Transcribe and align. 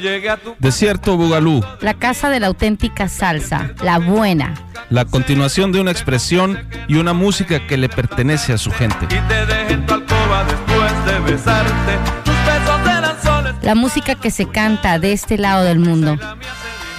llegue 0.00 0.30
a 0.30 0.36
tu 0.36 0.54
Desierto 0.58 1.16
Bugalú, 1.16 1.64
La 1.80 1.94
casa 1.94 2.28
de 2.30 2.40
la 2.40 2.48
auténtica 2.48 3.08
salsa, 3.08 3.70
la 3.82 3.98
buena. 3.98 4.54
la 4.90 5.04
continuación 5.04 5.72
de 5.72 5.80
una 5.80 5.90
expresión 5.92 6.58
y 6.88 6.96
una 6.96 7.12
música 7.12 7.66
que 7.66 7.76
le 7.76 7.88
pertenece 7.88 8.52
a 8.52 8.58
su 8.58 8.70
gente. 8.72 9.04
y 9.06 9.20
te 9.28 9.46
deje 9.46 9.72
en 9.74 9.86
tu 9.86 9.94
alcoba 9.94 10.44
después 10.44 11.04
de 11.06 11.32
besarte. 11.32 11.98
Tus 12.24 12.34
besos 12.44 12.80
eran 12.98 13.22
soles. 13.22 13.54
La 13.62 13.74
música 13.74 14.14
que 14.14 14.30
se 14.30 14.46
canta 14.46 14.98
de 14.98 15.12
este 15.12 15.38
lado 15.38 15.64
del 15.64 15.78
mundo. 15.78 16.18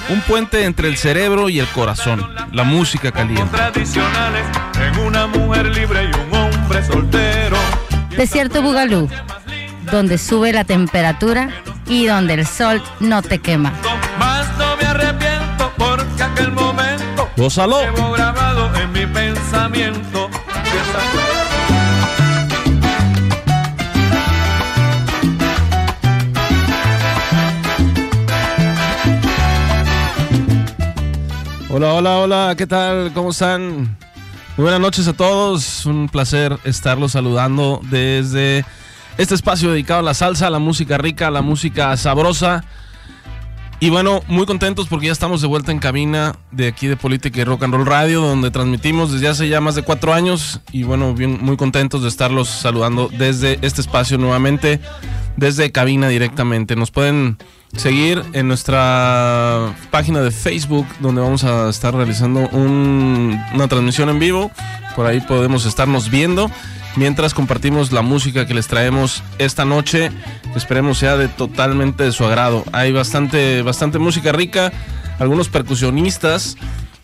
Un 0.09 0.21
puente 0.21 0.65
entre 0.65 0.87
el 0.87 0.97
cerebro 0.97 1.49
y 1.49 1.59
el 1.59 1.67
corazón, 1.67 2.25
la 2.51 2.63
música 2.63 3.11
caliente. 3.11 3.55
tradicionales 3.55 4.45
en 4.79 4.99
una 5.05 5.27
mujer 5.27 5.67
libre 5.67 6.03
y 6.05 6.07
un 6.07 6.35
hombre 6.35 6.83
soltero. 6.83 7.55
Desierto 8.17 8.61
Bugalú, 8.61 9.07
donde 9.91 10.17
sube 10.17 10.51
la 10.53 10.63
temperatura 10.65 11.49
y 11.91 12.05
donde 12.05 12.35
el 12.35 12.47
sol 12.47 12.81
no 13.01 13.21
te 13.21 13.39
quema. 13.39 13.73
Más 14.17 14.47
no 14.57 14.77
me 14.77 14.85
arrepiento 14.85 15.69
porque 15.77 16.23
aquel 16.23 16.53
momento 16.53 17.29
Gózalo. 17.35 17.81
llevo 17.81 18.11
grabado 18.13 18.73
en 18.77 18.91
mi 18.93 19.05
pensamiento. 19.05 20.29
Hola, 31.69 31.93
hola, 31.93 32.17
hola, 32.19 32.55
¿qué 32.57 32.67
tal? 32.67 33.11
¿Cómo 33.13 33.31
están? 33.31 33.97
Muy 34.55 34.63
buenas 34.63 34.79
noches 34.79 35.07
a 35.09 35.13
todos, 35.13 35.85
un 35.85 36.07
placer 36.07 36.57
estarlos 36.63 37.13
saludando 37.13 37.81
desde 37.83 38.63
este 39.17 39.35
espacio 39.35 39.71
dedicado 39.71 39.99
a 39.99 40.03
la 40.03 40.13
salsa, 40.13 40.47
a 40.47 40.49
la 40.49 40.59
música 40.59 40.97
rica, 40.97 41.27
a 41.27 41.31
la 41.31 41.41
música 41.41 41.95
sabrosa. 41.97 42.63
Y 43.79 43.89
bueno, 43.89 44.21
muy 44.27 44.45
contentos 44.45 44.87
porque 44.87 45.07
ya 45.07 45.11
estamos 45.11 45.41
de 45.41 45.47
vuelta 45.47 45.71
en 45.71 45.79
cabina 45.79 46.35
de 46.51 46.67
aquí 46.67 46.85
de 46.85 46.97
Política 46.97 47.41
y 47.41 47.43
Rock 47.43 47.63
and 47.63 47.73
Roll 47.73 47.87
Radio, 47.87 48.21
donde 48.21 48.51
transmitimos 48.51 49.11
desde 49.11 49.27
hace 49.27 49.49
ya 49.49 49.59
más 49.59 49.73
de 49.73 49.81
cuatro 49.81 50.13
años. 50.13 50.61
Y 50.71 50.83
bueno, 50.83 51.15
muy 51.15 51.57
contentos 51.57 52.03
de 52.03 52.09
estarlos 52.09 52.47
saludando 52.47 53.09
desde 53.17 53.57
este 53.63 53.81
espacio 53.81 54.19
nuevamente, 54.19 54.79
desde 55.35 55.71
cabina 55.71 56.09
directamente. 56.09 56.75
Nos 56.75 56.91
pueden 56.91 57.37
seguir 57.75 58.21
en 58.33 58.47
nuestra 58.47 59.73
página 59.89 60.21
de 60.21 60.29
Facebook, 60.29 60.85
donde 60.99 61.21
vamos 61.21 61.43
a 61.43 61.67
estar 61.67 61.95
realizando 61.95 62.49
un- 62.49 63.41
una 63.55 63.67
transmisión 63.67 64.09
en 64.09 64.19
vivo. 64.19 64.51
Por 64.95 65.07
ahí 65.07 65.21
podemos 65.21 65.65
estarnos 65.65 66.11
viendo 66.11 66.51
mientras 66.95 67.33
compartimos 67.33 67.91
la 67.91 68.01
música 68.01 68.45
que 68.45 68.53
les 68.53 68.67
traemos 68.67 69.23
esta 69.39 69.65
noche, 69.65 70.11
esperemos 70.55 70.97
sea 70.97 71.17
de 71.17 71.27
totalmente 71.27 72.03
de 72.03 72.11
su 72.11 72.25
agrado. 72.25 72.63
Hay 72.71 72.91
bastante, 72.91 73.61
bastante 73.61 73.99
música 73.99 74.31
rica, 74.31 74.71
algunos 75.19 75.49
percusionistas. 75.49 76.57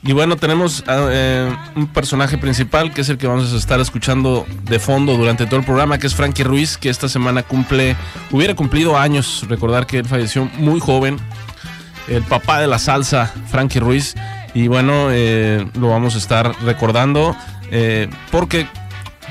Y 0.04 0.14
bueno, 0.14 0.38
tenemos 0.38 0.84
ah, 0.88 1.08
eh, 1.10 1.56
un 1.76 1.88
personaje 1.88 2.38
principal 2.38 2.94
que 2.94 3.02
es 3.02 3.10
el 3.10 3.18
que 3.18 3.28
vamos 3.28 3.52
a 3.52 3.58
estar 3.58 3.80
escuchando 3.80 4.46
de 4.64 4.80
fondo 4.80 5.18
durante 5.18 5.46
todo 5.46 5.60
el 5.60 5.66
programa, 5.66 5.98
que 5.98 6.08
es 6.08 6.16
Frankie 6.16 6.44
Ruiz, 6.44 6.78
que 6.78 6.90
esta 6.90 7.10
semana 7.10 7.44
cumple, 7.44 7.96
hubiera 8.32 8.56
cumplido 8.56 8.98
años. 8.98 9.46
Recordar 9.50 9.88
que 9.88 10.00
él 10.00 10.06
falleció 10.06 10.50
muy 10.60 10.80
joven, 10.80 11.18
el 12.08 12.24
papá 12.24 12.60
de 12.62 12.68
la 12.68 12.80
salsa, 12.80 13.34
Frankie 13.50 13.80
Ruiz. 13.80 14.16
Y 14.54 14.68
bueno, 14.68 15.10
eh, 15.12 15.68
lo 15.80 15.90
vamos 15.90 16.16
a 16.16 16.20
estar 16.20 16.56
recordando 16.64 17.36
eh, 17.72 18.10
porque 18.32 18.68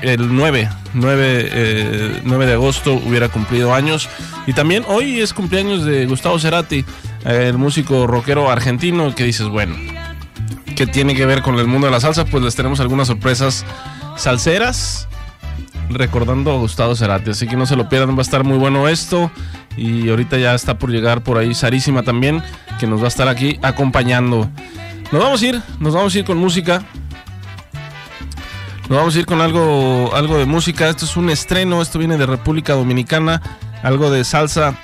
el 0.01 0.35
9, 0.35 0.69
9, 0.93 1.49
eh, 1.51 2.21
9 2.23 2.45
de 2.45 2.53
agosto 2.53 2.93
hubiera 2.93 3.29
cumplido 3.29 3.73
años. 3.73 4.09
Y 4.45 4.53
también 4.53 4.83
hoy 4.87 5.19
es 5.19 5.33
cumpleaños 5.33 5.83
de 5.83 6.05
Gustavo 6.05 6.39
Cerati, 6.39 6.85
el 7.25 7.57
músico 7.57 8.07
rockero 8.07 8.49
argentino, 8.49 9.13
que 9.13 9.23
dices, 9.23 9.47
bueno, 9.47 9.75
¿qué 10.75 10.87
tiene 10.87 11.15
que 11.15 11.25
ver 11.25 11.41
con 11.41 11.59
el 11.59 11.67
mundo 11.67 11.87
de 11.87 11.91
la 11.91 11.99
salsa? 11.99 12.25
Pues 12.25 12.43
les 12.43 12.55
tenemos 12.55 12.79
algunas 12.79 13.07
sorpresas 13.07 13.65
salseras 14.15 15.07
recordando 15.89 16.51
a 16.51 16.57
Gustavo 16.57 16.95
Cerati. 16.95 17.31
Así 17.31 17.47
que 17.47 17.55
no 17.55 17.65
se 17.65 17.75
lo 17.75 17.89
pierdan, 17.89 18.15
va 18.15 18.19
a 18.19 18.21
estar 18.21 18.43
muy 18.43 18.57
bueno 18.57 18.87
esto. 18.87 19.31
Y 19.75 20.09
ahorita 20.09 20.37
ya 20.37 20.55
está 20.55 20.77
por 20.77 20.89
llegar 20.89 21.23
por 21.23 21.37
ahí 21.37 21.53
Sarísima 21.53 22.03
también, 22.03 22.41
que 22.79 22.87
nos 22.87 22.99
va 23.01 23.05
a 23.05 23.09
estar 23.09 23.27
aquí 23.27 23.59
acompañando. 23.61 24.49
Nos 25.11 25.21
vamos 25.21 25.41
a 25.41 25.45
ir, 25.45 25.61
nos 25.79 25.93
vamos 25.93 26.15
a 26.15 26.19
ir 26.19 26.25
con 26.25 26.37
música. 26.37 26.83
Nos 28.89 28.97
vamos 28.99 29.15
a 29.15 29.19
ir 29.19 29.25
con 29.25 29.41
algo, 29.41 30.11
algo 30.15 30.37
de 30.37 30.45
música. 30.45 30.87
Esto 30.87 31.05
es 31.05 31.17
un 31.17 31.29
estreno, 31.29 31.81
esto 31.81 31.99
viene 31.99 32.17
de 32.17 32.25
República 32.25 32.73
Dominicana, 32.73 33.41
algo 33.83 34.09
de 34.09 34.23
salsa 34.23 34.75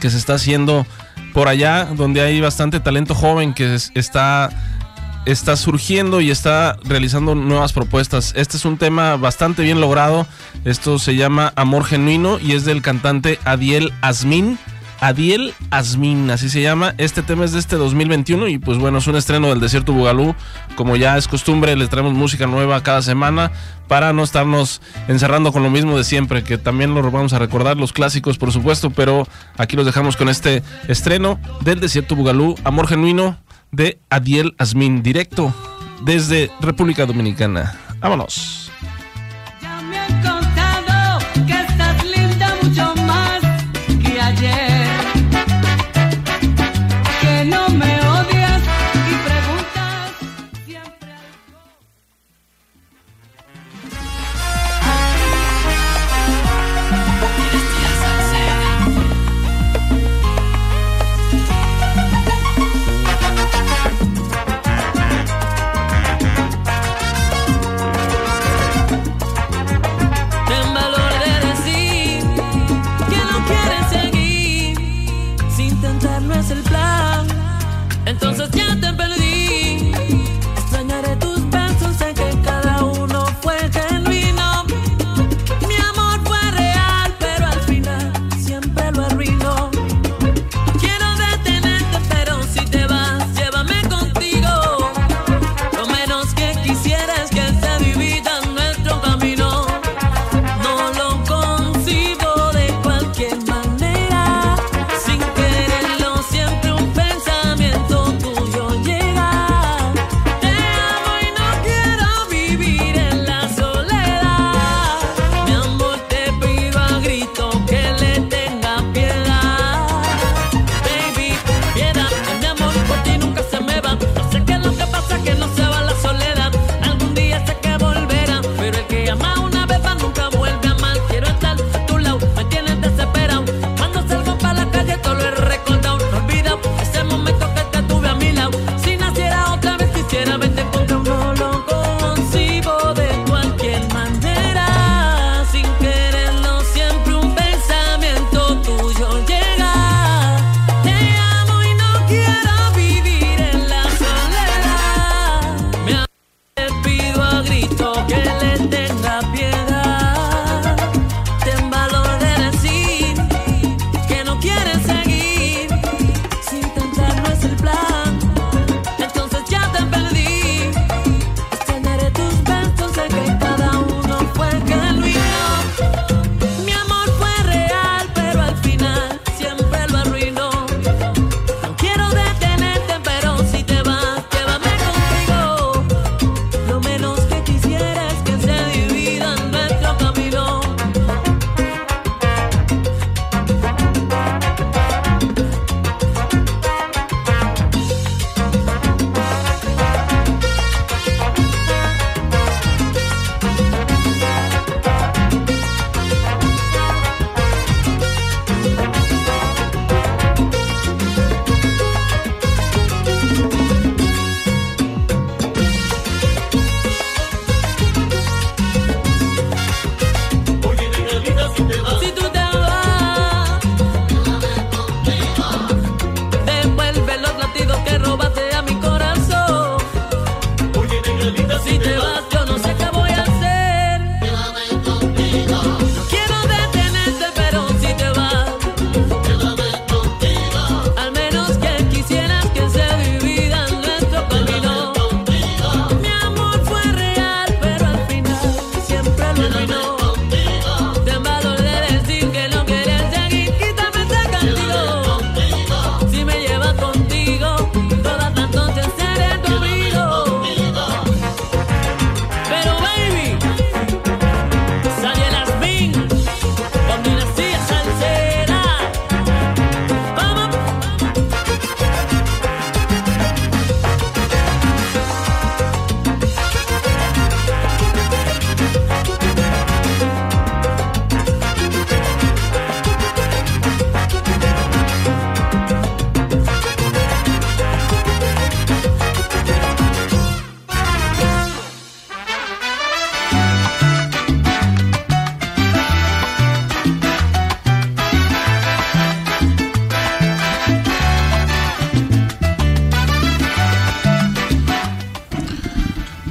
que 0.00 0.08
se 0.10 0.16
está 0.16 0.34
haciendo 0.34 0.86
por 1.34 1.48
allá, 1.48 1.84
donde 1.84 2.22
hay 2.22 2.40
bastante 2.40 2.80
talento 2.80 3.14
joven 3.14 3.52
que 3.52 3.74
es- 3.74 3.90
está, 3.94 4.48
está 5.26 5.56
surgiendo 5.56 6.22
y 6.22 6.30
está 6.30 6.76
realizando 6.84 7.34
nuevas 7.34 7.72
propuestas. 7.74 8.32
Este 8.34 8.56
es 8.56 8.64
un 8.64 8.78
tema 8.78 9.16
bastante 9.16 9.62
bien 9.62 9.78
logrado. 9.80 10.26
Esto 10.64 10.98
se 10.98 11.14
llama 11.16 11.52
Amor 11.54 11.84
Genuino 11.84 12.38
y 12.38 12.52
es 12.52 12.64
del 12.64 12.80
cantante 12.80 13.38
Adiel 13.44 13.92
Asmin. 14.00 14.58
Adiel 15.04 15.52
Asmin, 15.70 16.30
así 16.30 16.48
se 16.48 16.62
llama. 16.62 16.94
Este 16.96 17.22
tema 17.22 17.44
es 17.44 17.52
de 17.52 17.58
este 17.58 17.76
2021 17.76 18.48
y 18.48 18.56
pues 18.56 18.78
bueno, 18.78 18.96
es 18.96 19.06
un 19.06 19.16
estreno 19.16 19.48
del 19.48 19.60
Desierto 19.60 19.92
Bugalú. 19.92 20.34
Como 20.76 20.96
ya 20.96 21.18
es 21.18 21.28
costumbre, 21.28 21.76
les 21.76 21.90
traemos 21.90 22.14
música 22.14 22.46
nueva 22.46 22.82
cada 22.82 23.02
semana 23.02 23.52
para 23.86 24.14
no 24.14 24.24
estarnos 24.24 24.80
encerrando 25.06 25.52
con 25.52 25.62
lo 25.62 25.68
mismo 25.68 25.98
de 25.98 26.04
siempre, 26.04 26.42
que 26.42 26.56
también 26.56 26.94
lo 26.94 27.02
vamos 27.10 27.34
a 27.34 27.38
recordar, 27.38 27.76
los 27.76 27.92
clásicos 27.92 28.38
por 28.38 28.50
supuesto, 28.50 28.88
pero 28.88 29.28
aquí 29.58 29.76
los 29.76 29.84
dejamos 29.84 30.16
con 30.16 30.30
este 30.30 30.62
estreno 30.88 31.38
del 31.60 31.80
Desierto 31.80 32.16
Bugalú, 32.16 32.54
Amor 32.64 32.88
Genuino 32.88 33.36
de 33.72 33.98
Adiel 34.08 34.54
Asmin, 34.56 35.02
directo 35.02 35.52
desde 36.00 36.50
República 36.60 37.04
Dominicana. 37.04 37.78
Vámonos. 38.00 38.63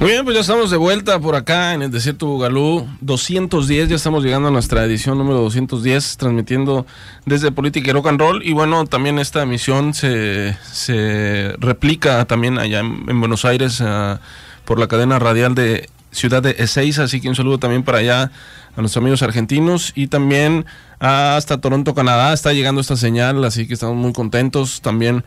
Muy 0.03 0.11
bien, 0.11 0.25
pues 0.25 0.35
ya 0.35 0.41
estamos 0.41 0.69
de 0.69 0.75
vuelta 0.75 1.17
por 1.17 1.33
acá 1.33 1.73
en 1.73 1.81
el 1.81 1.89
desierto 1.89 2.25
Bugalú 2.25 2.85
210, 2.99 3.87
ya 3.87 3.95
estamos 3.95 4.21
llegando 4.21 4.49
a 4.49 4.51
nuestra 4.51 4.83
edición 4.83 5.17
número 5.17 5.39
210, 5.39 6.17
transmitiendo 6.17 6.85
desde 7.25 7.53
Política 7.53 7.89
y 7.89 7.93
Rock 7.93 8.07
and 8.07 8.19
Roll. 8.19 8.43
Y 8.45 8.51
bueno, 8.51 8.85
también 8.85 9.17
esta 9.17 9.43
emisión 9.43 9.93
se, 9.93 10.57
se 10.69 11.55
replica 11.57 12.25
también 12.25 12.59
allá 12.59 12.81
en, 12.81 13.17
Buenos 13.17 13.45
Aires 13.45 13.79
uh, 13.79 14.17
por 14.65 14.77
la 14.77 14.89
cadena 14.89 15.19
radial 15.19 15.55
de 15.55 15.89
Ciudad 16.11 16.43
de 16.43 16.57
Ezeiza, 16.59 17.03
así 17.03 17.21
que 17.21 17.29
un 17.29 17.35
saludo 17.35 17.59
también 17.59 17.83
para 17.83 17.99
allá 17.99 18.23
a 18.75 18.81
nuestros 18.81 19.01
amigos 19.01 19.23
argentinos 19.23 19.93
y 19.95 20.07
también 20.07 20.65
hasta 20.99 21.61
Toronto, 21.61 21.95
Canadá, 21.95 22.33
está 22.33 22.51
llegando 22.51 22.81
esta 22.81 22.97
señal, 22.97 23.41
así 23.45 23.67
que 23.67 23.73
estamos 23.73 23.95
muy 23.95 24.11
contentos. 24.11 24.81
También 24.81 25.23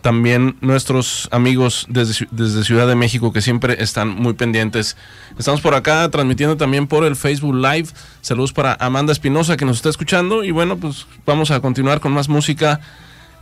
también 0.00 0.56
nuestros 0.60 1.28
amigos 1.30 1.86
desde, 1.88 2.26
desde, 2.30 2.64
Ciudad 2.64 2.86
de 2.86 2.94
México 2.94 3.32
que 3.32 3.42
siempre 3.42 3.82
están 3.82 4.08
muy 4.08 4.34
pendientes. 4.34 4.96
Estamos 5.38 5.60
por 5.60 5.74
acá 5.74 6.08
transmitiendo 6.10 6.56
también 6.56 6.86
por 6.86 7.04
el 7.04 7.16
Facebook 7.16 7.54
Live. 7.54 7.88
Saludos 8.20 8.52
para 8.52 8.76
Amanda 8.80 9.12
Espinosa 9.12 9.56
que 9.56 9.64
nos 9.64 9.76
está 9.76 9.88
escuchando 9.88 10.44
y 10.44 10.50
bueno, 10.50 10.76
pues 10.76 11.06
vamos 11.24 11.50
a 11.50 11.60
continuar 11.60 12.00
con 12.00 12.12
más 12.12 12.28
música. 12.28 12.80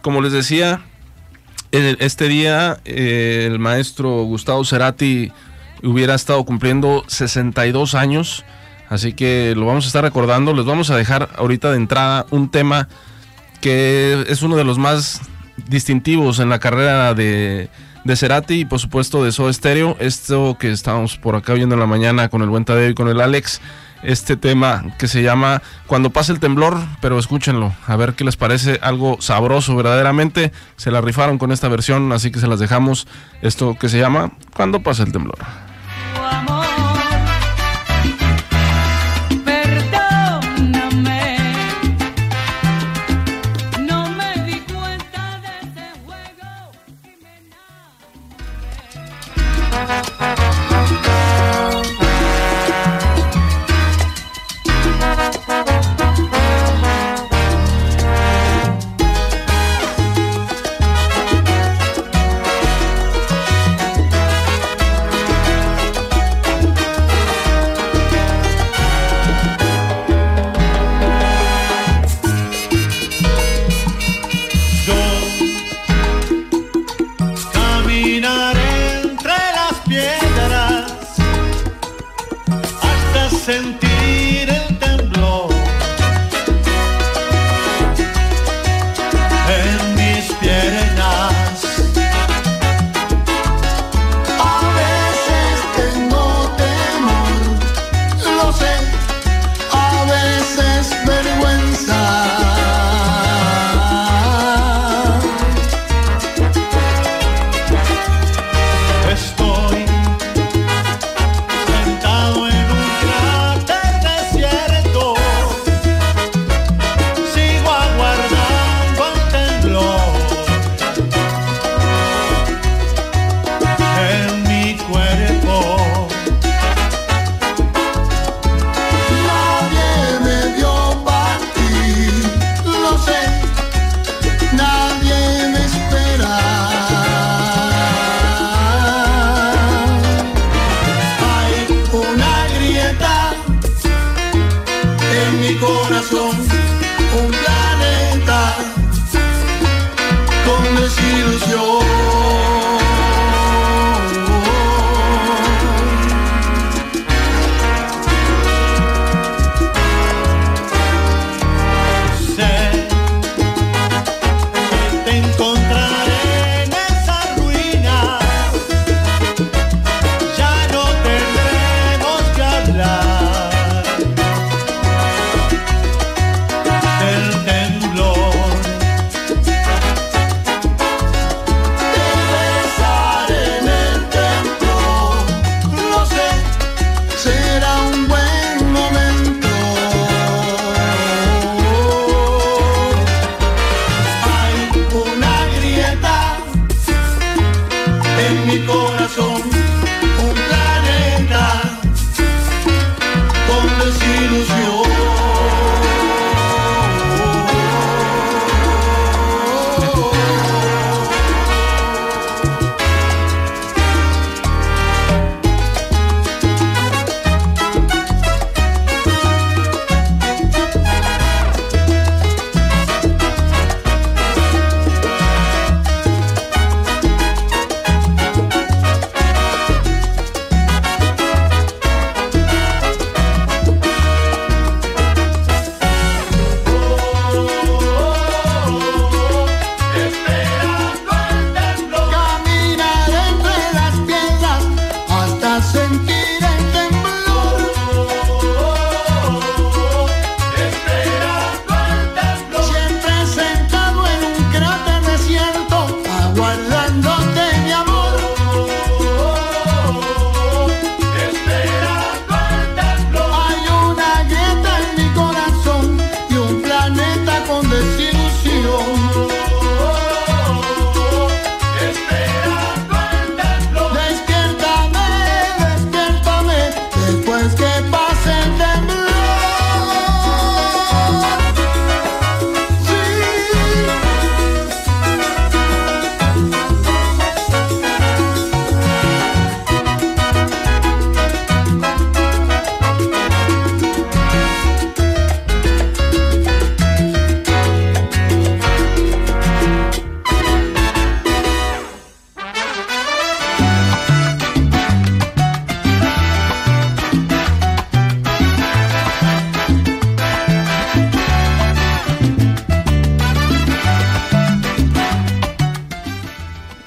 Como 0.02 0.20
les 0.20 0.32
decía, 0.32 0.82
este 1.72 2.28
día 2.28 2.78
eh, 2.84 3.48
el 3.50 3.58
maestro 3.58 4.22
Gustavo 4.24 4.64
Cerati 4.64 5.32
hubiera 5.82 6.14
estado 6.14 6.44
cumpliendo 6.44 7.04
62 7.08 7.94
años, 7.94 8.44
así 8.88 9.12
que 9.12 9.54
lo 9.56 9.66
vamos 9.66 9.84
a 9.84 9.88
estar 9.88 10.04
recordando. 10.04 10.54
Les 10.54 10.64
vamos 10.64 10.90
a 10.90 10.96
dejar 10.96 11.30
ahorita 11.36 11.70
de 11.70 11.76
entrada 11.76 12.26
un 12.30 12.50
tema 12.50 12.88
que 13.60 14.24
es 14.28 14.42
uno 14.42 14.56
de 14.56 14.64
los 14.64 14.78
más 14.78 15.20
distintivos 15.68 16.38
en 16.38 16.48
la 16.48 16.58
carrera 16.58 17.14
de, 17.14 17.68
de 18.04 18.16
Cerati 18.16 18.60
y 18.60 18.64
por 18.64 18.78
supuesto 18.78 19.24
de 19.24 19.32
Soda 19.32 19.52
Stereo. 19.52 19.96
Esto 19.98 20.56
que 20.58 20.70
estamos 20.70 21.16
por 21.16 21.36
acá 21.36 21.54
viendo 21.54 21.74
en 21.74 21.80
la 21.80 21.86
mañana 21.86 22.28
con 22.28 22.42
el 22.42 22.48
buen 22.48 22.64
Tadeo 22.64 22.90
y 22.90 22.94
con 22.94 23.08
el 23.08 23.20
Alex. 23.20 23.60
Este 24.02 24.36
tema 24.36 24.84
que 24.98 25.08
se 25.08 25.22
llama 25.22 25.62
Cuando 25.86 26.10
pase 26.10 26.32
el 26.32 26.38
temblor, 26.38 26.78
pero 27.00 27.18
escúchenlo, 27.18 27.72
a 27.86 27.96
ver 27.96 28.12
qué 28.12 28.24
les 28.24 28.36
parece 28.36 28.78
algo 28.82 29.16
sabroso 29.20 29.74
verdaderamente. 29.74 30.52
Se 30.76 30.90
la 30.90 31.00
rifaron 31.00 31.38
con 31.38 31.52
esta 31.52 31.68
versión, 31.68 32.12
así 32.12 32.30
que 32.30 32.38
se 32.38 32.46
las 32.46 32.60
dejamos. 32.60 33.06
Esto 33.40 33.76
que 33.80 33.88
se 33.88 33.98
llama 33.98 34.32
Cuando 34.54 34.80
pase 34.80 35.04
el 35.04 35.12
temblor. 35.12 35.38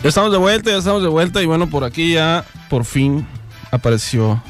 Ya 0.08 0.10
estamos 0.10 0.32
de 0.32 0.38
vuelta, 0.38 0.72
ya 0.72 0.78
estamos 0.78 1.02
de 1.02 1.10
vuelta 1.10 1.42
y 1.42 1.46
bueno, 1.48 1.68
por 1.70 1.84
aquí 1.84 2.14
ya 2.14 2.46
por 2.70 2.86
fin 2.86 3.28
apareció, 3.72 4.42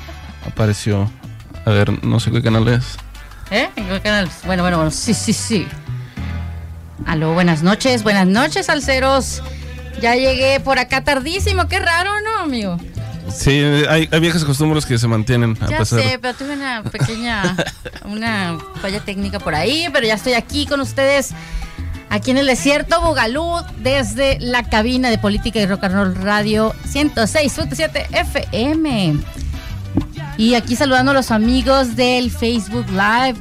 apareció, 0.45 1.09
a 1.65 1.71
ver, 1.71 2.05
no 2.05 2.19
sé 2.19 2.29
qué 2.29 2.43
canal 2.43 2.67
es. 2.67 2.83
¿Eh? 3.49 3.67
¿En 3.75 3.87
qué 3.87 3.99
canal? 3.99 4.29
Bueno, 4.45 4.61
bueno, 4.61 4.77
bueno, 4.77 4.91
sí, 4.91 5.15
sí, 5.15 5.33
sí. 5.33 5.67
Aló, 7.07 7.33
buenas 7.33 7.63
noches, 7.63 8.03
buenas 8.03 8.27
noches, 8.27 8.69
alceros. 8.69 9.41
Ya 9.99 10.13
llegué 10.13 10.59
por 10.59 10.77
acá 10.77 11.03
tardísimo, 11.03 11.67
qué 11.67 11.79
raro, 11.79 12.11
¿no, 12.21 12.43
amigo? 12.43 12.77
Sí, 13.35 13.59
hay, 13.89 14.07
hay 14.11 14.19
viejas 14.19 14.45
costumbres 14.45 14.85
que 14.85 14.99
se 14.99 15.07
mantienen 15.07 15.57
a 15.59 15.71
Ya 15.71 15.79
pesar. 15.79 15.99
sé, 16.03 16.19
pero 16.21 16.35
tuve 16.35 16.53
una 16.53 16.83
pequeña, 16.83 17.57
una 18.05 18.59
falla 18.79 18.99
técnica 18.99 19.39
por 19.39 19.55
ahí, 19.55 19.87
pero 19.91 20.05
ya 20.05 20.13
estoy 20.13 20.33
aquí 20.33 20.67
con 20.67 20.81
ustedes, 20.81 21.31
aquí 22.17 22.31
en 22.31 22.38
el 22.38 22.47
desierto 22.47 23.00
Bugalú, 23.01 23.62
desde 23.77 24.39
la 24.39 24.63
cabina 24.63 25.09
de 25.09 25.19
Política 25.19 25.59
y 25.59 25.67
Rock 25.67 25.83
and 25.83 25.93
Roll 25.93 26.15
Radio 26.15 26.74
106.7 26.91 28.07
FM. 28.12 29.19
Y 30.38 30.55
aquí 30.55 30.75
saludando 30.75 31.12
a 31.12 31.13
los 31.13 31.29
amigos 31.29 31.95
del 31.95 32.31
Facebook 32.31 32.88
Live. 32.89 33.36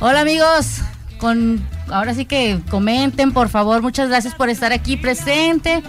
Hola 0.00 0.20
amigos, 0.20 0.78
con 1.18 1.62
ahora 1.90 2.14
sí 2.14 2.24
que 2.24 2.60
comenten, 2.70 3.32
por 3.32 3.50
favor. 3.50 3.82
Muchas 3.82 4.08
gracias 4.08 4.34
por 4.34 4.48
estar 4.48 4.72
aquí 4.72 4.96
presente. 4.96 5.82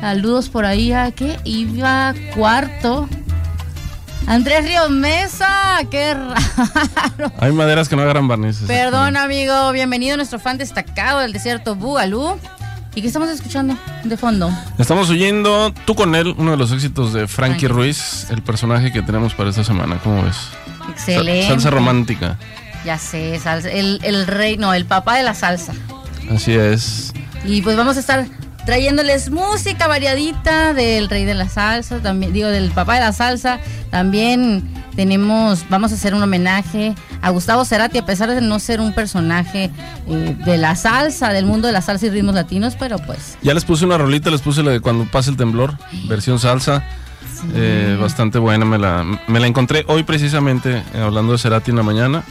Saludos 0.00 0.48
por 0.48 0.64
ahí 0.64 0.92
a 0.92 1.12
que 1.12 1.38
iba 1.44 2.12
cuarto. 2.34 3.08
Andrés 4.28 4.62
Ríos 4.62 4.90
Mesa, 4.90 5.78
qué 5.90 6.12
raro. 6.12 7.32
Hay 7.38 7.50
maderas 7.50 7.88
que 7.88 7.96
no 7.96 8.02
agarran 8.02 8.28
barnices. 8.28 8.66
Perdón, 8.68 9.16
amigo. 9.16 9.72
Bienvenido 9.72 10.14
a 10.14 10.16
nuestro 10.18 10.38
fan 10.38 10.58
destacado 10.58 11.20
del 11.20 11.32
desierto 11.32 11.74
Bugalú. 11.76 12.38
¿Y 12.94 13.00
qué 13.00 13.06
estamos 13.06 13.30
escuchando 13.30 13.74
de 14.04 14.16
fondo? 14.18 14.50
Estamos 14.76 15.08
oyendo 15.08 15.72
Tú 15.86 15.94
con 15.94 16.14
él, 16.14 16.34
uno 16.36 16.50
de 16.50 16.56
los 16.58 16.72
éxitos 16.72 17.14
de 17.14 17.26
Frankie 17.26 17.60
Frankie. 17.60 17.68
Ruiz, 17.68 18.26
el 18.28 18.42
personaje 18.42 18.92
que 18.92 19.00
tenemos 19.00 19.32
para 19.32 19.48
esta 19.48 19.64
semana. 19.64 19.98
¿Cómo 20.04 20.22
ves? 20.22 20.36
Excelente. 20.90 21.48
Salsa 21.48 21.70
romántica. 21.70 22.36
Ya 22.84 22.98
sé, 22.98 23.38
salsa. 23.38 23.70
El, 23.70 23.98
el 24.02 24.26
rey, 24.26 24.58
no, 24.58 24.74
el 24.74 24.84
papá 24.84 25.16
de 25.16 25.22
la 25.22 25.32
salsa. 25.32 25.72
Así 26.30 26.52
es. 26.54 27.14
Y 27.46 27.62
pues 27.62 27.78
vamos 27.78 27.96
a 27.96 28.00
estar 28.00 28.26
trayéndoles 28.68 29.30
música 29.30 29.88
variadita 29.88 30.74
del 30.74 31.08
rey 31.08 31.24
de 31.24 31.32
la 31.32 31.48
salsa, 31.48 32.00
también 32.00 32.34
digo 32.34 32.48
del 32.48 32.70
papá 32.70 32.96
de 32.96 33.00
la 33.00 33.14
salsa. 33.14 33.60
También 33.88 34.62
tenemos, 34.94 35.64
vamos 35.70 35.90
a 35.90 35.94
hacer 35.94 36.12
un 36.12 36.22
homenaje 36.22 36.94
a 37.22 37.30
Gustavo 37.30 37.64
Cerati, 37.64 37.96
a 37.96 38.04
pesar 38.04 38.28
de 38.28 38.42
no 38.42 38.58
ser 38.58 38.82
un 38.82 38.92
personaje 38.92 39.70
eh, 40.06 40.36
de 40.44 40.58
la 40.58 40.76
salsa, 40.76 41.32
del 41.32 41.46
mundo 41.46 41.66
de 41.66 41.72
la 41.72 41.80
salsa 41.80 42.04
y 42.04 42.10
ritmos 42.10 42.34
latinos, 42.34 42.76
pero 42.78 42.98
pues 42.98 43.38
Ya 43.40 43.54
les 43.54 43.64
puse 43.64 43.86
una 43.86 43.96
rolita, 43.96 44.28
les 44.28 44.42
puse 44.42 44.62
la 44.62 44.72
de 44.72 44.80
Cuando 44.80 45.06
pase 45.06 45.30
el 45.30 45.38
temblor, 45.38 45.72
versión 46.06 46.38
salsa. 46.38 46.84
Eh, 47.54 47.96
bastante 47.98 48.38
buena, 48.38 48.66
me 48.66 48.76
la, 48.76 49.02
me 49.28 49.40
la 49.40 49.46
encontré 49.46 49.86
hoy 49.88 50.02
precisamente 50.02 50.82
eh, 50.92 51.00
hablando 51.00 51.32
de 51.32 51.38
Cerati 51.38 51.70
en 51.70 51.78
la 51.78 51.84
mañana. 51.84 52.22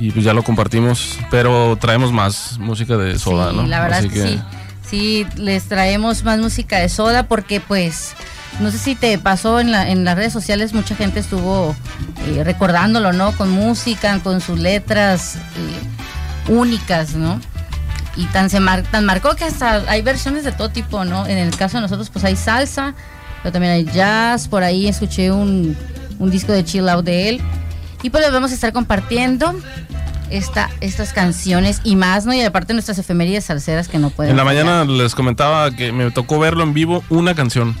Y 0.00 0.10
pues 0.10 0.24
ya 0.24 0.34
lo 0.34 0.42
compartimos, 0.42 1.16
pero 1.30 1.76
traemos 1.80 2.10
más 2.10 2.58
música 2.58 2.96
de 2.96 3.20
soda, 3.20 3.50
sí, 3.50 3.56
¿no? 3.56 3.66
la 3.68 3.80
verdad 3.82 3.98
Así 3.98 4.08
es 4.08 4.12
que, 4.12 4.28
sí. 4.28 4.40
Sí, 4.90 5.24
les 5.36 5.64
traemos 5.64 6.24
más 6.24 6.38
música 6.40 6.78
de 6.78 6.88
soda 6.88 7.22
porque 7.22 7.60
pues 7.60 8.12
no 8.58 8.70
sé 8.72 8.78
si 8.78 8.96
te 8.96 9.16
pasó 9.18 9.60
en, 9.60 9.70
la, 9.70 9.88
en 9.88 10.04
las 10.04 10.16
redes 10.16 10.32
sociales, 10.32 10.72
mucha 10.74 10.96
gente 10.96 11.20
estuvo 11.20 11.76
eh, 12.26 12.42
recordándolo, 12.42 13.12
¿no? 13.12 13.30
Con 13.32 13.50
música, 13.50 14.18
con 14.18 14.40
sus 14.40 14.58
letras 14.58 15.36
eh, 15.36 16.50
únicas, 16.52 17.14
¿no? 17.14 17.40
Y 18.16 18.24
tan 18.26 18.50
se 18.50 18.58
mar- 18.58 18.82
tan 18.90 19.04
marcó 19.04 19.36
que 19.36 19.44
hasta 19.44 19.84
hay 19.88 20.02
versiones 20.02 20.42
de 20.42 20.50
todo 20.50 20.70
tipo, 20.70 21.04
¿no? 21.04 21.24
En 21.26 21.38
el 21.38 21.56
caso 21.56 21.76
de 21.76 21.82
nosotros 21.82 22.10
pues 22.10 22.24
hay 22.24 22.34
salsa, 22.34 22.94
pero 23.42 23.52
también 23.52 23.72
hay 23.72 23.84
jazz, 23.84 24.48
por 24.48 24.64
ahí 24.64 24.88
escuché 24.88 25.30
un, 25.30 25.76
un 26.18 26.30
disco 26.30 26.52
de 26.52 26.64
chill 26.64 26.88
out 26.88 27.04
de 27.04 27.28
él. 27.28 27.40
Y 28.02 28.10
pues 28.10 28.24
les 28.24 28.32
vamos 28.32 28.50
a 28.50 28.54
estar 28.54 28.72
compartiendo 28.72 29.54
esta, 30.30 30.70
estas 30.80 31.12
canciones 31.12 31.80
y 31.84 31.96
más, 31.96 32.26
¿no? 32.26 32.32
Y 32.34 32.40
aparte 32.42 32.72
nuestras 32.72 32.98
efemérides 32.98 33.44
salseras 33.44 33.88
que 33.88 33.98
no 33.98 34.10
pueden. 34.10 34.30
En 34.32 34.36
la 34.36 34.44
fallar. 34.44 34.64
mañana 34.64 34.92
les 34.92 35.14
comentaba 35.14 35.70
que 35.70 35.92
me 35.92 36.10
tocó 36.10 36.38
verlo 36.38 36.62
en 36.62 36.72
vivo 36.74 37.02
una 37.08 37.34
canción 37.34 37.74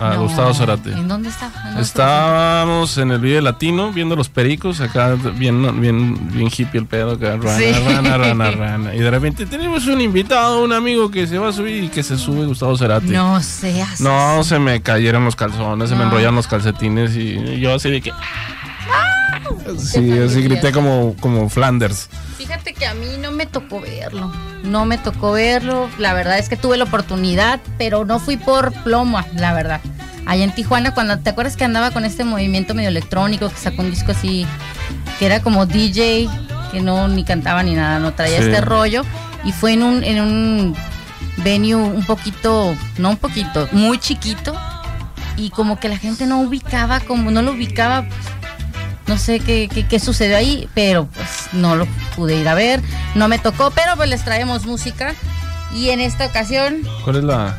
a 0.00 0.14
No. 0.14 0.22
Gustavo 0.24 0.52
Cerati. 0.54 0.90
¿En 0.90 1.06
dónde 1.06 1.28
está? 1.28 1.46
¿En 1.46 1.64
dónde 1.66 1.82
Estábamos 1.82 2.98
en 2.98 3.12
el 3.12 3.20
video 3.20 3.40
latino 3.40 3.92
viendo 3.92 4.16
los 4.16 4.28
pericos, 4.28 4.80
acá 4.80 5.14
bien, 5.36 5.80
bien, 5.80 6.18
bien 6.32 6.48
hippie 6.48 6.80
el 6.80 6.86
pedo, 6.86 7.12
acá, 7.12 7.36
rana, 7.36 7.58
Sí. 7.58 7.72
rana, 7.72 8.18
rana, 8.18 8.50
rana. 8.56 8.94
Y 8.94 8.98
de 8.98 9.10
repente 9.10 9.46
tenemos 9.46 9.86
un 9.86 10.00
invitado, 10.00 10.64
un 10.64 10.72
amigo 10.72 11.10
que 11.12 11.28
se 11.28 11.38
va 11.38 11.50
a 11.50 11.52
subir 11.52 11.84
y 11.84 11.88
que 11.90 12.02
se 12.02 12.18
sube 12.18 12.44
Gustavo 12.44 12.76
Cerati. 12.76 13.06
No 13.06 13.40
seas. 13.40 14.00
No, 14.00 14.42
se 14.42 14.58
me 14.58 14.82
cayeron 14.82 15.24
los 15.24 15.36
calzones, 15.36 15.88
se 15.90 15.94
me 15.94 16.02
enrollaron 16.04 16.34
los 16.34 16.48
calcetines 16.48 17.14
y 17.16 17.60
yo 17.60 17.72
así 17.74 17.88
de 17.90 18.00
que... 18.00 18.12
Sí, 19.78 20.00
Qué 20.10 20.24
así 20.24 20.42
grité 20.42 20.72
como, 20.72 21.14
como 21.20 21.48
Flanders. 21.48 22.08
Fíjate 22.38 22.74
que 22.74 22.86
a 22.86 22.94
mí 22.94 23.06
no 23.20 23.30
me 23.32 23.46
tocó 23.46 23.80
verlo. 23.80 24.32
No 24.62 24.84
me 24.86 24.98
tocó 24.98 25.32
verlo. 25.32 25.88
La 25.98 26.12
verdad 26.14 26.38
es 26.38 26.48
que 26.48 26.56
tuve 26.56 26.76
la 26.76 26.84
oportunidad, 26.84 27.60
pero 27.78 28.04
no 28.04 28.18
fui 28.20 28.36
por 28.36 28.72
plomo, 28.82 29.20
la 29.36 29.52
verdad. 29.52 29.80
Allá 30.26 30.44
en 30.44 30.54
Tijuana, 30.54 30.94
cuando 30.94 31.18
te 31.18 31.30
acuerdas 31.30 31.56
que 31.56 31.64
andaba 31.64 31.90
con 31.90 32.04
este 32.04 32.24
movimiento 32.24 32.74
medio 32.74 32.88
electrónico, 32.88 33.48
que 33.50 33.56
sacó 33.56 33.82
un 33.82 33.90
disco 33.90 34.12
así, 34.12 34.46
que 35.18 35.26
era 35.26 35.42
como 35.42 35.66
DJ, 35.66 36.28
que 36.72 36.80
no 36.80 37.08
ni 37.08 37.24
cantaba 37.24 37.62
ni 37.62 37.74
nada, 37.74 37.98
no 37.98 38.14
traía 38.14 38.38
Sí. 38.38 38.44
este 38.48 38.60
rollo. 38.60 39.02
Y 39.44 39.52
fue 39.52 39.74
en 39.74 39.82
un, 39.82 40.02
en 40.04 40.20
un 40.22 40.74
venue 41.38 41.74
un 41.74 42.04
poquito, 42.04 42.74
no 42.98 43.10
un 43.10 43.16
poquito, 43.18 43.68
muy 43.72 43.98
chiquito. 43.98 44.54
Y 45.36 45.50
como 45.50 45.78
que 45.80 45.88
la 45.88 45.98
gente 45.98 46.26
no 46.26 46.40
ubicaba, 46.40 47.00
como 47.00 47.30
no 47.30 47.42
lo 47.42 47.52
ubicaba, 47.52 48.02
pues, 48.06 48.18
no 49.06 49.18
sé 49.18 49.40
qué, 49.40 49.68
qué, 49.72 49.86
qué 49.86 49.98
sucedió 50.00 50.36
ahí, 50.36 50.68
pero 50.74 51.06
pues 51.06 51.28
no 51.52 51.76
lo 51.76 51.86
pude 52.16 52.36
ir 52.36 52.48
a 52.48 52.54
ver, 52.54 52.80
no 53.14 53.28
me 53.28 53.38
tocó, 53.38 53.70
pero 53.70 53.96
pues 53.96 54.08
les 54.08 54.24
traemos 54.24 54.66
música. 54.66 55.14
Y 55.74 55.90
en 55.90 56.00
esta 56.00 56.26
ocasión, 56.26 56.82
¿Cuál 57.04 57.16
es 57.16 57.24
la...? 57.24 57.58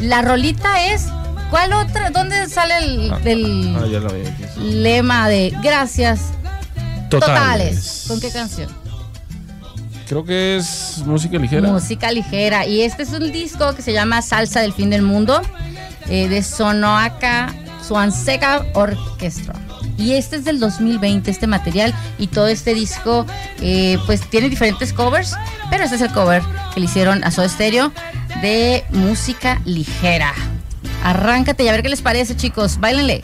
la 0.00 0.22
rolita 0.22 0.82
es, 0.86 1.06
¿cuál 1.50 1.72
otra? 1.74 2.10
¿Dónde 2.10 2.48
sale 2.48 2.78
el, 2.78 3.12
el 3.24 3.76
Ah, 3.78 3.86
ya 3.86 4.00
la 4.00 4.12
vi 4.12 4.26
aquí. 4.26 4.44
lema 4.72 5.28
de 5.28 5.52
gracias 5.62 6.20
Totales. 7.10 7.10
totales? 7.10 8.04
¿Con 8.08 8.20
qué 8.20 8.30
canción? 8.30 8.68
Creo 10.08 10.24
que 10.24 10.56
es 10.56 11.02
música 11.06 11.38
ligera. 11.38 11.68
Música 11.70 12.10
ligera. 12.10 12.66
Y 12.66 12.80
este 12.82 13.02
es 13.04 13.10
un 13.10 13.30
disco 13.30 13.74
que 13.74 13.82
se 13.82 13.92
llama 13.92 14.22
Salsa 14.22 14.60
del 14.60 14.72
Fin 14.72 14.90
del 14.90 15.02
Mundo, 15.02 15.40
eh, 16.08 16.28
de 16.28 16.42
Sonoaka 16.42 17.54
Swanseka 17.86 18.64
Orchestra. 18.74 19.54
Y 20.00 20.14
este 20.14 20.36
es 20.36 20.44
del 20.44 20.58
2020, 20.58 21.30
este 21.30 21.46
material. 21.46 21.94
Y 22.18 22.28
todo 22.28 22.48
este 22.48 22.74
disco, 22.74 23.26
eh, 23.60 23.98
pues 24.06 24.22
tiene 24.28 24.48
diferentes 24.48 24.92
covers. 24.92 25.34
Pero 25.70 25.84
este 25.84 25.96
es 25.96 26.02
el 26.02 26.12
cover 26.12 26.42
que 26.74 26.80
le 26.80 26.86
hicieron 26.86 27.22
a 27.24 27.30
Soda 27.30 27.48
Stereo 27.48 27.92
de 28.42 28.84
música 28.90 29.60
ligera. 29.64 30.32
Arráncate 31.04 31.64
y 31.64 31.68
a 31.68 31.72
ver 31.72 31.82
qué 31.82 31.88
les 31.88 32.02
parece, 32.02 32.36
chicos. 32.36 32.78
Báilenle. 32.80 33.22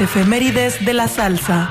Efemérides 0.00 0.82
de 0.86 0.94
la 0.94 1.08
salsa. 1.08 1.68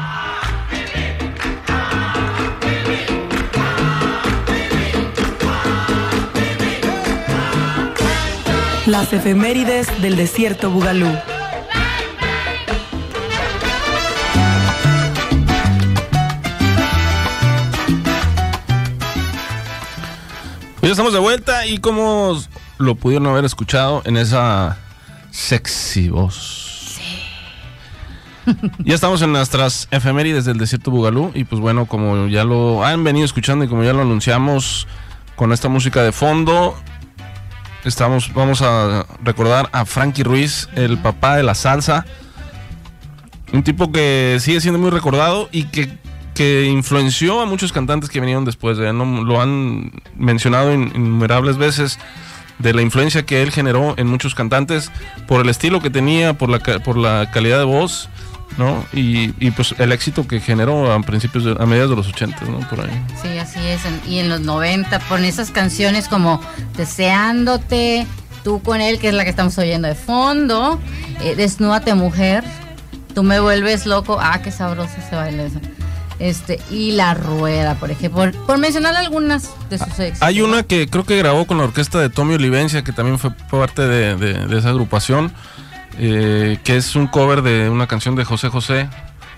Las 8.86 9.12
efemérides 9.13 9.88
del 10.04 10.15
desierto 10.15 10.70
Bugalú. 10.70 11.08
Ya 20.84 20.92
estamos 20.92 21.13
de 21.13 21.20
vuelta 21.20 21.65
y 21.65 21.80
como 21.80 22.39
lo 22.78 22.94
pudieron 22.94 23.28
haber 23.28 23.46
escuchado 23.46 24.04
en 24.06 24.18
esa 24.18 24.78
sexy 25.32 26.10
voz. 26.10 26.48
Ya 28.79 28.95
estamos 28.95 29.21
en 29.21 29.31
nuestras 29.31 29.88
efemérides 29.91 30.45
del 30.45 30.57
desierto 30.57 30.91
Bugalú 30.91 31.31
y 31.33 31.43
pues 31.43 31.62
bueno, 31.62 31.85
como 31.85 32.27
ya 32.27 32.43
lo 32.43 32.83
han 32.85 33.03
venido 33.03 33.25
escuchando 33.25 33.65
y 33.65 33.67
como 33.67 33.83
ya 33.83 33.93
lo 33.93 34.01
anunciamos 34.01 34.88
con 35.35 35.51
esta 35.53 35.69
música 35.69 36.03
de 36.03 36.12
fondo, 36.12 36.75
estamos 37.85 38.33
vamos 38.33 38.62
a 38.62 39.05
recordar 39.23 39.69
a 39.71 39.85
Frankie 39.85 40.23
Ruiz, 40.23 40.67
el 40.75 40.97
papá 40.97 41.35
de 41.38 41.43
la 41.43 41.55
salsa. 41.55 42.05
Un 43.51 43.63
tipo 43.63 43.91
que 43.91 44.38
sigue 44.39 44.62
siendo 44.62 44.79
muy 44.79 44.91
recordado 44.91 45.49
y 45.51 45.63
que, 45.63 45.97
que 46.35 46.65
influenció 46.65 47.41
a 47.41 47.45
muchos 47.45 47.71
cantantes 47.73 48.09
que 48.09 48.19
vinieron 48.19 48.45
después 48.45 48.77
de 48.77 48.89
él. 48.89 48.97
Lo 48.97 49.41
han 49.41 49.91
mencionado 50.15 50.73
in- 50.73 50.91
innumerables 50.93 51.57
veces 51.57 51.97
de 52.59 52.73
la 52.73 52.81
influencia 52.81 53.25
que 53.25 53.41
él 53.41 53.51
generó 53.51 53.95
en 53.97 54.07
muchos 54.07 54.35
cantantes 54.35 54.91
por 55.27 55.41
el 55.41 55.49
estilo 55.49 55.81
que 55.81 55.89
tenía, 55.89 56.33
por 56.33 56.49
la, 56.49 56.59
por 56.59 56.97
la 56.97 57.31
calidad 57.31 57.57
de 57.57 57.63
voz, 57.63 58.09
¿no? 58.57 58.85
Y, 58.93 59.33
y, 59.45 59.51
pues 59.51 59.73
el 59.77 59.91
éxito 59.91 60.27
que 60.27 60.39
generó 60.39 60.91
a 60.91 61.01
principios, 61.01 61.43
de- 61.45 61.55
a 61.59 61.65
mediados 61.65 61.91
de 61.91 61.95
los 61.95 62.07
80, 62.07 62.45
¿no? 62.45 62.59
Por 62.69 62.81
ahí. 62.81 63.05
Sí, 63.21 63.38
así 63.38 63.59
es. 63.65 63.81
Y 64.07 64.19
en 64.19 64.27
los 64.29 64.41
90, 64.41 64.99
con 65.07 65.23
esas 65.23 65.51
canciones 65.51 66.07
como 66.07 66.41
Deseándote, 66.77 68.05
Tú 68.43 68.62
con 68.62 68.79
él, 68.79 68.99
que 68.99 69.09
es 69.09 69.13
la 69.13 69.25
que 69.25 69.29
estamos 69.31 69.57
oyendo 69.57 69.88
de 69.89 69.95
fondo, 69.95 70.79
eh, 71.21 71.35
Desnúdate 71.35 71.93
Mujer, 71.93 72.43
Tú 73.13 73.23
me 73.23 73.39
vuelves 73.39 73.85
loco, 73.85 74.17
ah, 74.21 74.39
qué 74.41 74.49
sabroso 74.51 74.93
se 75.09 75.15
baila 75.15 75.43
eso. 75.43 75.59
Este, 76.19 76.59
y 76.69 76.91
La 76.91 77.13
Rueda, 77.15 77.75
por 77.75 77.91
ejemplo, 77.91 78.21
por, 78.21 78.45
por 78.45 78.57
mencionar 78.57 78.95
algunas 78.95 79.49
de 79.69 79.77
sus 79.79 79.88
éxitos. 79.99 80.21
Hay 80.21 80.41
una 80.41 80.63
que 80.63 80.88
creo 80.89 81.05
que 81.05 81.17
grabó 81.17 81.47
con 81.47 81.57
la 81.57 81.63
orquesta 81.65 81.99
de 81.99 82.09
Tommy 82.09 82.35
Olivencia, 82.35 82.83
que 82.83 82.91
también 82.93 83.17
fue 83.19 83.31
parte 83.31 83.81
de, 83.88 84.15
de- 84.15 84.45
de 84.47 84.57
esa 84.59 84.69
agrupación, 84.69 85.33
eh, 85.99 86.57
que 86.63 86.77
es 86.77 86.95
un 86.95 87.07
cover 87.07 87.41
de 87.41 87.69
una 87.69 87.85
canción 87.88 88.15
de 88.15 88.23
José 88.25 88.49
José, 88.49 88.89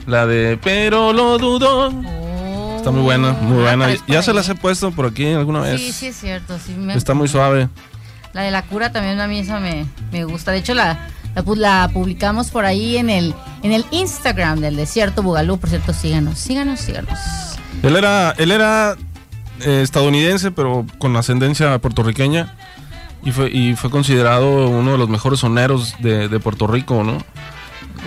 la 0.08 0.26
de 0.28 0.58
Pero 0.64 1.12
lo 1.14 1.38
dudo. 1.38 1.90
Oh. 1.90 2.76
Está 2.78 2.92
muy 2.92 3.02
buena, 3.02 3.34
muy 3.34 3.60
Ah, 3.60 3.76
buena. 3.76 3.86
por 3.98 4.06
Ya 4.08 4.22
se 4.24 4.34
las 4.34 4.48
he 4.50 4.56
puesto 4.56 4.92
por 4.92 5.06
aquí 5.08 5.28
alguna 5.34 5.60
vez. 5.62 5.80
Sí, 5.82 5.92
sí 5.92 6.08
es 6.08 6.16
cierto. 6.20 6.58
Sí 6.58 6.74
me- 6.74 6.94
Está 6.96 7.14
muy 7.14 7.28
suave. 7.28 7.70
La 8.34 8.42
de 8.44 8.52
la 8.52 8.62
cura 8.64 8.92
también 8.92 9.20
a 9.20 9.28
mí 9.28 9.40
esa 9.40 9.60
me, 9.60 9.86
me 10.12 10.24
gusta. 10.24 10.52
De 10.52 10.60
hecho, 10.60 10.74
la, 10.74 11.08
la 11.36 11.90
publicamos 11.90 12.50
por 12.50 12.66
ahí 12.66 12.98
en 12.98 13.10
el, 13.10 13.36
en 13.62 13.72
el 13.74 13.86
Instagram 13.92 14.62
del 14.62 14.78
Desierto 14.78 15.22
Bugalú. 15.22 15.60
Por 15.60 15.70
cierto, 15.70 15.94
síganos, 15.94 16.40
síganos, 16.40 16.80
síganos. 16.80 17.20
Él 17.84 17.96
era, 17.96 18.32
él 18.38 18.52
era 18.52 18.96
eh, 19.60 19.82
estadounidense, 19.84 20.50
pero 20.52 20.86
con 20.98 21.16
ascendencia 21.18 21.78
puertorriqueña. 21.80 22.56
Y 23.24 23.32
fue, 23.32 23.52
y 23.52 23.76
fue 23.76 23.90
considerado 23.92 24.68
uno 24.70 24.94
de 24.94 24.98
los 24.98 25.08
mejores 25.10 25.40
soneros 25.42 25.96
de, 26.00 26.28
de 26.28 26.40
Puerto 26.40 26.66
Rico, 26.68 27.04
¿no? 27.04 27.18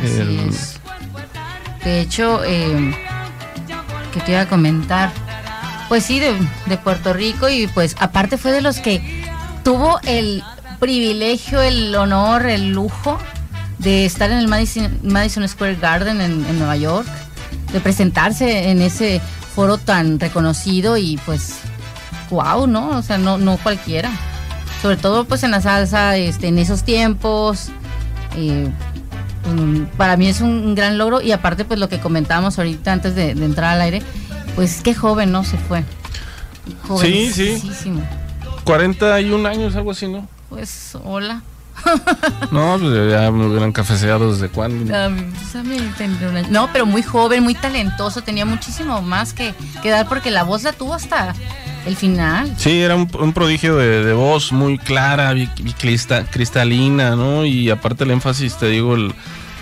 Así 0.02 0.20
El- 0.20 0.40
es. 0.48 0.80
De 1.84 2.00
hecho, 2.00 2.42
eh, 2.44 2.96
que 4.12 4.20
te 4.20 4.32
iba 4.32 4.40
a 4.40 4.48
comentar. 4.48 5.12
Pues 5.88 6.04
sí, 6.04 6.18
de, 6.18 6.34
de 6.66 6.78
Puerto 6.78 7.12
Rico 7.12 7.48
y 7.48 7.66
pues 7.68 7.94
aparte 8.00 8.38
fue 8.38 8.52
de 8.52 8.62
los 8.62 8.78
que 8.80 9.22
tuvo 9.62 10.00
el 10.04 10.42
privilegio, 10.80 11.60
el 11.60 11.94
honor, 11.94 12.46
el 12.46 12.72
lujo 12.72 13.18
de 13.78 14.06
estar 14.06 14.30
en 14.30 14.38
el 14.38 14.48
Madison, 14.48 14.98
Madison 15.02 15.46
Square 15.46 15.76
Garden 15.76 16.20
en, 16.22 16.44
en 16.46 16.58
Nueva 16.58 16.76
York, 16.76 17.06
de 17.72 17.80
presentarse 17.80 18.70
en 18.70 18.80
ese 18.80 19.20
foro 19.54 19.76
tan 19.78 20.18
reconocido 20.18 20.96
y 20.96 21.18
pues, 21.26 21.58
wow, 22.30 22.66
¿no? 22.66 22.88
O 22.96 23.02
sea, 23.02 23.18
no, 23.18 23.36
no 23.36 23.58
cualquiera. 23.58 24.10
Sobre 24.84 24.98
todo 24.98 25.24
pues 25.24 25.42
en 25.44 25.50
la 25.50 25.62
salsa, 25.62 26.18
este, 26.18 26.48
en 26.48 26.58
esos 26.58 26.82
tiempos. 26.82 27.70
eh, 28.36 28.68
Mm, 29.46 29.84
para 29.96 30.16
mí 30.16 30.26
es 30.26 30.40
un 30.40 30.74
gran 30.74 30.96
logro 30.96 31.20
y 31.20 31.32
aparte 31.32 31.64
pues 31.64 31.78
lo 31.78 31.88
que 31.88 32.00
comentábamos 32.00 32.58
ahorita 32.58 32.92
antes 32.92 33.14
de, 33.14 33.34
de 33.34 33.44
entrar 33.44 33.74
al 33.74 33.80
aire, 33.82 34.02
pues 34.54 34.80
qué 34.82 34.94
joven, 34.94 35.32
¿no? 35.32 35.44
Se 35.44 35.58
fue. 35.58 35.84
Sí, 37.00 37.30
sí. 37.30 37.58
Jovencísimo. 37.60 38.08
41 38.64 39.46
años, 39.48 39.76
algo 39.76 39.90
así, 39.90 40.08
¿no? 40.08 40.26
Pues 40.48 40.96
hola. 41.04 41.42
No, 42.50 42.78
pues 42.80 43.10
ya 43.10 43.30
me 43.30 43.46
hubieran 43.46 43.72
cafeceado 43.72 44.32
desde 44.32 44.48
cuándo. 44.48 44.96
A 44.96 45.08
mí, 45.08 45.26
pues. 45.98 46.50
No, 46.50 46.70
pero 46.72 46.86
muy 46.86 47.02
joven, 47.02 47.42
muy 47.42 47.54
talentoso, 47.54 48.22
tenía 48.22 48.46
muchísimo 48.46 49.02
más 49.02 49.34
que, 49.34 49.54
que 49.82 49.90
dar 49.90 50.08
porque 50.08 50.30
la 50.30 50.44
voz 50.44 50.62
la 50.62 50.72
tuvo 50.72 50.94
hasta 50.94 51.34
el 51.86 51.96
final. 51.96 52.52
Sí, 52.56 52.80
era 52.80 52.96
un, 52.96 53.08
un 53.18 53.32
prodigio 53.32 53.76
de, 53.76 54.04
de 54.04 54.12
voz 54.12 54.52
muy 54.52 54.78
clara 54.78 55.34
crista- 55.80 56.24
cristalina, 56.30 57.16
¿no? 57.16 57.44
Y 57.44 57.70
aparte 57.70 58.04
el 58.04 58.10
énfasis, 58.10 58.56
te 58.56 58.68
digo, 58.68 58.94
el, 58.94 59.14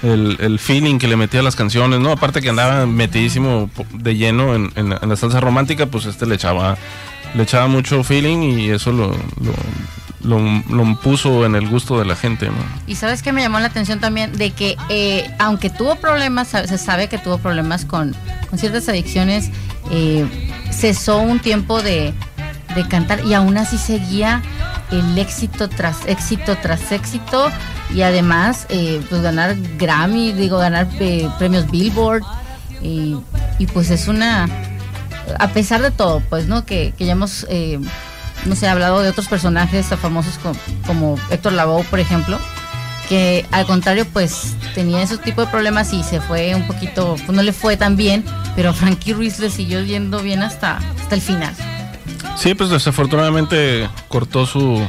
el- 0.03 0.37
el 0.41 0.59
feeling 0.59 0.99
que 0.99 1.09
le 1.09 1.17
metía 1.17 1.41
a 1.41 1.43
las 1.43 1.57
canciones, 1.57 2.01
¿no? 2.01 2.11
Aparte 2.13 2.41
que 2.41 2.51
andaba 2.51 2.87
metidísimo 2.87 3.71
de 3.95 4.17
lleno 4.17 4.55
en, 4.55 4.73
en 4.77 4.93
en 4.93 5.09
la 5.09 5.17
salsa 5.17 5.41
romántica, 5.41 5.87
pues 5.87 6.07
este 6.07 6.27
le 6.27 6.35
echaba, 6.37 6.77
le 7.35 7.43
echaba 7.43 7.67
mucho 7.69 8.03
feeling 8.05 8.59
y 8.59 8.71
eso 8.71 8.93
lo, 8.93 9.09
lo, 9.41 9.55
lo- 10.25 10.63
lo 10.71 11.01
puso 11.01 11.45
en 11.47 11.55
el 11.57 11.69
gusto 11.69 11.99
de 11.99 12.05
la 12.05 12.15
gente, 12.17 12.47
¿no? 12.47 12.55
Y 12.87 12.95
sabes 12.95 13.23
que 13.23 13.33
me 13.33 13.43
llamó 13.43 13.59
la 13.61 13.67
atención 13.67 13.99
también 14.01 14.33
de 14.37 14.51
que 14.51 14.77
eh, 14.89 15.29
aunque 15.39 15.71
tuvo 15.71 15.97
problemas, 15.97 16.49
se 16.49 16.79
sabe 16.79 17.09
que 17.09 17.19
tuvo 17.19 17.39
problemas 17.39 17.85
con, 17.85 18.15
con 18.49 18.59
ciertas 18.59 18.89
adicciones, 18.89 19.51
eh, 19.91 20.27
cesó 20.71 21.19
un 21.19 21.41
tiempo 21.41 21.83
de, 21.83 22.15
de 22.75 22.89
cantar 22.89 23.25
y 23.25 23.35
aún 23.35 23.57
así 23.59 23.79
seguía 23.79 24.43
el 24.91 25.19
éxito 25.19 25.69
tras 25.69 26.07
éxito 26.07 26.57
tras 26.61 26.93
éxito 26.93 27.51
y 27.95 28.03
además 28.03 28.67
eh, 28.69 29.01
pues 29.09 29.23
ganar 29.23 29.57
Grammy, 29.79 30.33
digo 30.33 30.59
ganar 30.59 30.89
eh, 31.01 31.29
premios 31.39 31.71
Billboard. 31.71 32.23
Y, 32.85 33.17
pues 33.73 33.91
es 33.91 34.09
una 34.09 34.49
a 35.39 35.49
pesar 35.51 35.81
de 35.83 35.93
todo 35.93 36.21
pues 36.29 36.49
no 36.49 36.67
que, 36.67 36.93
que 36.99 37.07
ya 37.07 37.13
hemos 37.13 37.47
eh, 37.49 37.79
no 38.45 38.57
sé 38.57 38.67
hablado 38.67 39.03
de 39.03 39.09
otros 39.09 39.29
personajes 39.29 39.87
famosos 39.87 40.37
como, 40.39 40.57
como 40.85 41.17
Héctor 41.31 41.53
Lavoe 41.53 41.85
por 41.85 42.01
ejemplo 42.01 42.41
que 43.13 43.45
al 43.51 43.67
contrario 43.67 44.07
pues 44.11 44.55
tenía 44.75 45.03
esos 45.03 45.21
tipos 45.21 45.45
de 45.45 45.51
problemas 45.51 45.93
y 45.93 46.03
se 46.03 46.19
fue 46.23 46.55
un 46.55 46.67
poquito 46.67 47.17
pues 47.27 47.37
no 47.37 47.43
le 47.43 47.53
fue 47.53 47.77
tan 47.77 47.95
bien 47.95 48.25
pero 48.57 48.71
a 48.71 48.73
Frankie 48.81 49.13
Ruiz 49.13 49.39
le 49.39 49.51
siguió 49.51 49.83
yendo 49.83 50.23
bien 50.23 50.43
hasta 50.43 50.79
hasta 50.79 51.15
el 51.15 51.21
final 51.21 51.55
Sí, 52.39 52.55
pues 52.55 52.71
desafortunadamente 52.71 53.87
cortó 54.09 54.47
su, 54.47 54.81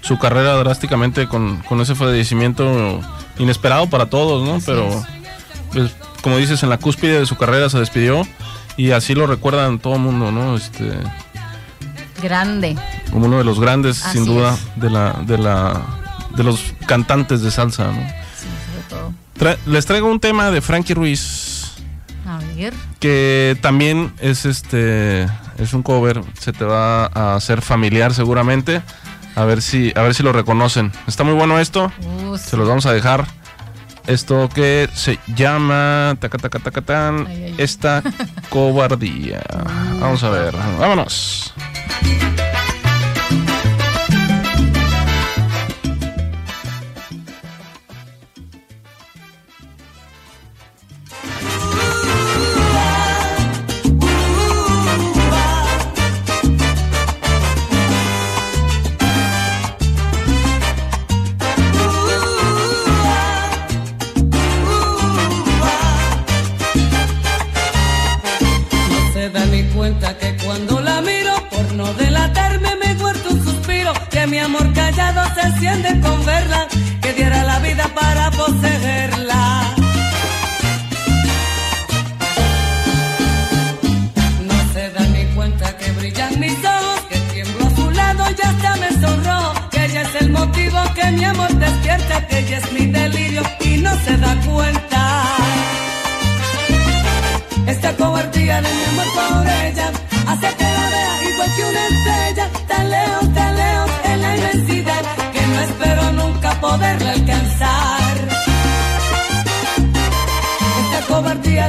su 0.00 0.18
carrera 0.18 0.54
drásticamente 0.56 1.28
con, 1.28 1.58
con 1.58 1.80
ese 1.80 1.94
fallecimiento 1.94 3.00
inesperado 3.38 3.88
para 3.88 4.06
todos, 4.06 4.44
¿no? 4.44 4.56
Así 4.56 4.64
Pero, 4.66 4.88
es. 4.88 5.04
pues, 5.72 5.92
como 6.20 6.36
dices, 6.38 6.64
en 6.64 6.70
la 6.70 6.78
cúspide 6.78 7.20
de 7.20 7.26
su 7.26 7.36
carrera 7.36 7.70
se 7.70 7.78
despidió 7.78 8.22
y 8.76 8.90
así 8.90 9.14
lo 9.14 9.28
recuerdan 9.28 9.78
todo 9.78 9.94
el 9.94 10.00
mundo, 10.00 10.32
¿no? 10.32 10.56
Este, 10.56 10.90
grande 12.20 12.76
como 13.12 13.26
uno 13.26 13.38
de 13.38 13.44
los 13.44 13.60
grandes, 13.60 14.04
Así 14.04 14.18
sin 14.18 14.26
duda, 14.26 14.54
es. 14.54 14.82
de 14.82 14.90
la, 14.90 15.12
de 15.24 15.38
la, 15.38 15.80
de 16.36 16.44
los 16.44 16.72
cantantes 16.86 17.42
de 17.42 17.50
salsa, 17.50 17.86
¿no? 17.86 17.92
sí, 18.36 18.46
sobre 18.66 18.82
todo. 18.88 19.12
Tra- 19.38 19.58
les 19.66 19.86
traigo 19.86 20.08
un 20.10 20.20
tema 20.20 20.50
de 20.50 20.60
Frankie 20.60 20.94
Ruiz. 20.94 21.72
A 22.26 22.38
ver. 22.56 22.74
Que 23.00 23.56
también 23.62 24.12
es 24.20 24.44
este 24.44 25.24
es 25.58 25.72
un 25.72 25.82
cover 25.82 26.22
se 26.38 26.52
te 26.52 26.64
va 26.64 27.06
a 27.06 27.34
hacer 27.36 27.62
familiar 27.62 28.12
seguramente. 28.14 28.82
A 29.34 29.44
ver 29.44 29.62
si 29.62 29.92
a 29.96 30.02
ver 30.02 30.14
si 30.14 30.22
lo 30.22 30.32
reconocen. 30.32 30.92
Está 31.06 31.24
muy 31.24 31.34
bueno 31.34 31.58
esto. 31.58 31.92
Uh, 32.26 32.36
se 32.36 32.56
los 32.56 32.68
vamos 32.68 32.84
a 32.86 32.92
dejar. 32.92 33.26
Esto 34.06 34.48
que 34.48 34.88
se 34.94 35.18
llama 35.36 36.16
taca, 36.18 36.38
taca, 36.38 36.58
taca, 36.58 36.80
tan, 36.80 37.26
Ay, 37.26 37.44
ay. 37.44 37.54
esta 37.58 38.02
cobardía. 38.50 39.42
Vamos 40.00 40.22
a 40.22 40.30
ver. 40.30 40.54
Vámonos 40.78 41.52
enciende 75.58 75.98
con 76.00 76.24
verla. 76.24 76.77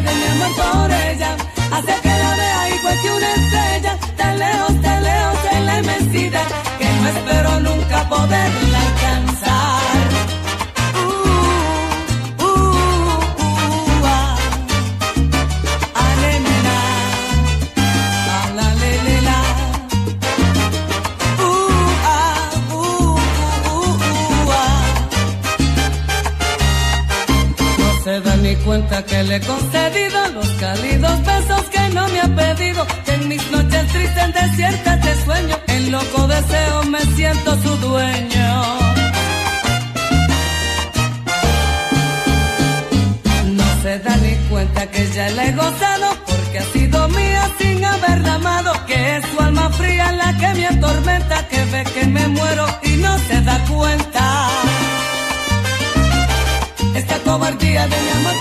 de 0.10 0.16
mi 0.16 0.26
amor 0.26 0.52
por 0.56 0.92
ella. 0.92 1.36
Hace 1.72 1.94
que 2.02 2.14
la 2.24 2.36
vea 2.36 2.70
igual 2.76 2.98
que 3.02 3.12
una 3.12 3.34
estrella. 3.36 3.98
Tan 4.18 4.40
lejos, 4.40 4.82
tan 4.82 5.04
lejos 5.04 5.40
en 5.52 5.66
la 5.66 5.80
inmensidad. 5.80 6.48
Que 6.80 6.88
no 7.02 7.08
espero 7.10 7.60
nunca 7.60 8.10
poderla 8.10 8.80
alcanzar. 8.88 9.29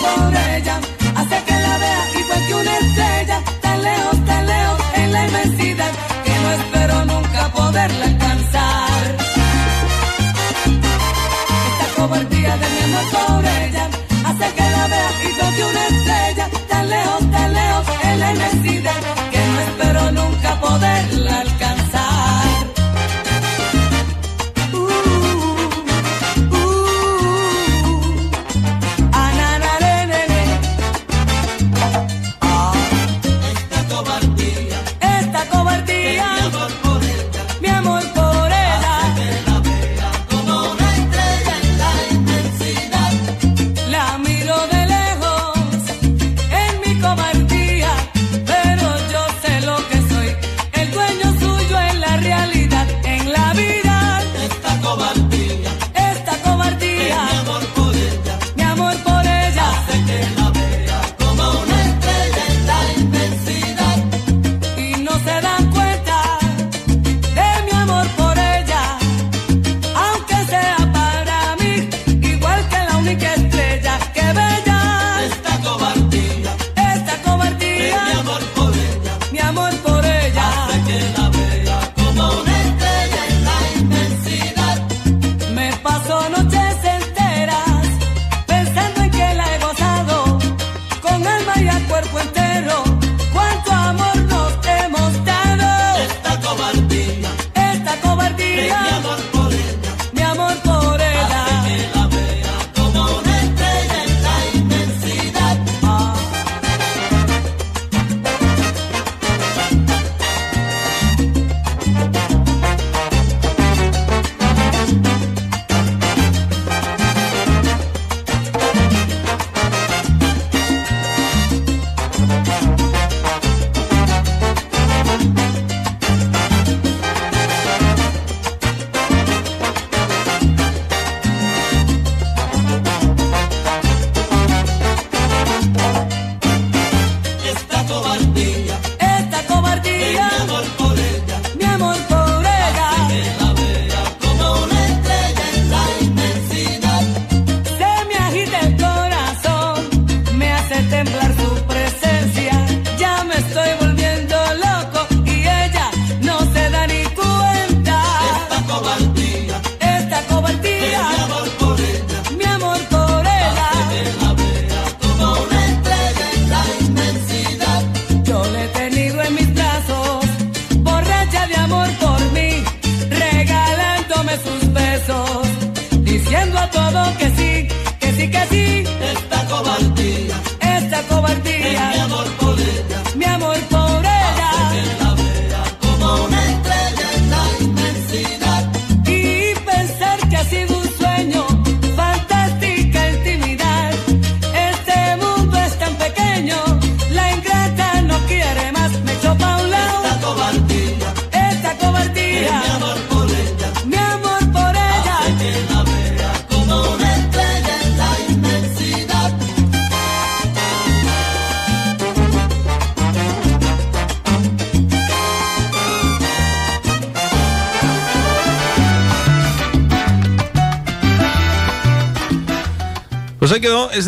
pobre. 0.01 0.38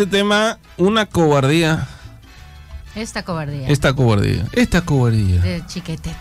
Este 0.01 0.17
tema, 0.17 0.59
una 0.79 1.05
cobardía. 1.05 1.87
Esta 2.95 3.23
cobardía. 3.23 3.69
Esta 3.69 3.93
cobardía. 3.93 4.47
Esta 4.53 4.81
cobardía. 4.81 5.43
De 5.43 5.63
chiquetete. 5.67 6.17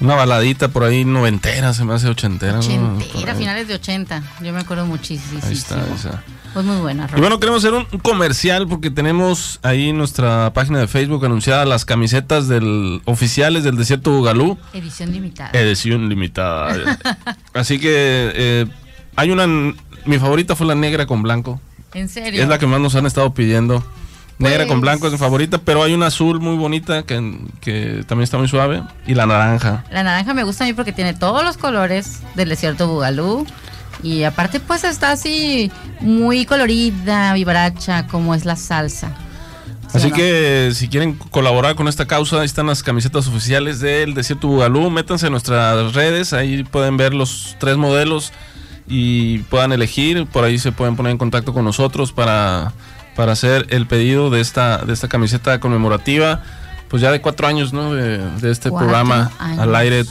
Una 0.00 0.16
baladita 0.16 0.66
por 0.68 0.82
ahí 0.82 1.04
noventera, 1.04 1.72
se 1.72 1.84
me 1.84 1.94
hace 1.94 2.08
ochentera. 2.08 2.58
Ochentera, 2.58 3.36
finales 3.36 3.68
de 3.68 3.74
80. 3.74 4.22
Yo 4.42 4.52
me 4.52 4.58
acuerdo 4.58 4.86
muchísimo. 4.86 5.40
Ahí 5.44 5.52
está, 5.52 5.86
está. 5.94 6.24
Pues 6.52 6.66
muy 6.66 6.78
buena. 6.78 7.04
Y 7.04 7.06
rola. 7.06 7.20
bueno, 7.20 7.38
queremos 7.38 7.64
hacer 7.64 7.74
un 7.74 7.86
un 7.92 8.00
comercial 8.00 8.66
porque 8.66 8.90
tenemos 8.90 9.60
ahí 9.62 9.90
en 9.90 9.98
nuestra 9.98 10.52
página 10.52 10.80
de 10.80 10.88
Facebook 10.88 11.24
anunciada 11.24 11.64
las 11.66 11.84
camisetas 11.84 12.48
del 12.48 13.02
oficiales 13.04 13.62
del 13.62 13.76
Desierto 13.76 14.10
Bugalú, 14.10 14.58
Edición 14.72 15.12
limitada. 15.12 15.50
edición 15.52 16.08
limitada. 16.08 16.98
Así 17.54 17.78
que 17.78 18.32
eh, 18.34 18.66
hay 19.14 19.30
una, 19.30 19.46
mi 19.46 20.18
favorita 20.18 20.56
fue 20.56 20.66
la 20.66 20.74
negra 20.74 21.06
con 21.06 21.22
blanco. 21.22 21.60
En 21.94 22.08
serio. 22.08 22.42
Es 22.42 22.48
la 22.48 22.58
que 22.58 22.66
más 22.66 22.80
nos 22.80 22.94
han 22.94 23.06
estado 23.06 23.32
pidiendo. 23.34 23.84
Negra 24.38 24.58
Pues- 24.64 24.68
con 24.68 24.80
blanco 24.80 25.06
es 25.06 25.12
mi 25.12 25.18
favorita, 25.18 25.58
pero 25.58 25.82
hay 25.84 25.94
una 25.94 26.06
azul 26.06 26.40
muy 26.40 26.56
bonita 26.56 27.04
que, 27.04 27.38
que 27.60 28.04
también 28.08 28.24
está 28.24 28.36
muy 28.36 28.48
suave 28.48 28.82
y 29.06 29.14
la 29.14 29.26
naranja. 29.26 29.84
La 29.92 30.02
naranja 30.02 30.34
me 30.34 30.42
gusta 30.42 30.64
a 30.64 30.66
mí 30.66 30.72
porque 30.72 30.92
tiene 30.92 31.14
todos 31.14 31.44
los 31.44 31.56
colores 31.56 32.20
del 32.34 32.48
desierto 32.48 32.88
Bugalú. 32.88 33.46
Y 34.02 34.24
aparte, 34.24 34.58
pues 34.60 34.82
está 34.84 35.12
así 35.12 35.70
muy 36.00 36.44
colorida, 36.46 37.32
vivaracha, 37.32 38.06
como 38.08 38.34
es 38.34 38.44
la 38.44 38.56
salsa. 38.56 39.12
¿Sí 39.88 39.98
Así 39.98 40.10
no? 40.10 40.16
que 40.16 40.72
si 40.74 40.88
quieren 40.88 41.14
colaborar 41.14 41.76
con 41.76 41.86
esta 41.86 42.04
causa, 42.06 42.40
ahí 42.40 42.46
están 42.46 42.66
las 42.66 42.82
camisetas 42.82 43.28
oficiales 43.28 43.78
del 43.78 44.12
Desierto 44.14 44.48
Bugalú. 44.48 44.90
Métanse 44.90 45.26
en 45.26 45.32
nuestras 45.32 45.94
redes, 45.94 46.32
ahí 46.32 46.64
pueden 46.64 46.96
ver 46.96 47.14
los 47.14 47.54
tres 47.60 47.76
modelos 47.76 48.32
y 48.86 49.38
puedan 49.38 49.72
elegir. 49.72 50.26
Por 50.26 50.44
ahí 50.44 50.58
se 50.58 50.72
pueden 50.72 50.96
poner 50.96 51.12
en 51.12 51.18
contacto 51.18 51.52
con 51.52 51.64
nosotros 51.64 52.12
para, 52.12 52.72
para 53.16 53.32
hacer 53.32 53.66
el 53.70 53.86
pedido 53.86 54.30
de 54.30 54.40
esta, 54.40 54.78
de 54.78 54.92
esta 54.92 55.08
camiseta 55.08 55.60
conmemorativa. 55.60 56.42
Pues 56.88 57.02
ya 57.02 57.10
de 57.10 57.20
cuatro 57.20 57.46
años, 57.46 57.72
¿no? 57.72 57.92
De, 57.94 58.18
de 58.18 58.50
este 58.50 58.70
programa 58.70 59.30
años. 59.38 59.58
al 59.58 59.74
aire. 59.76 60.04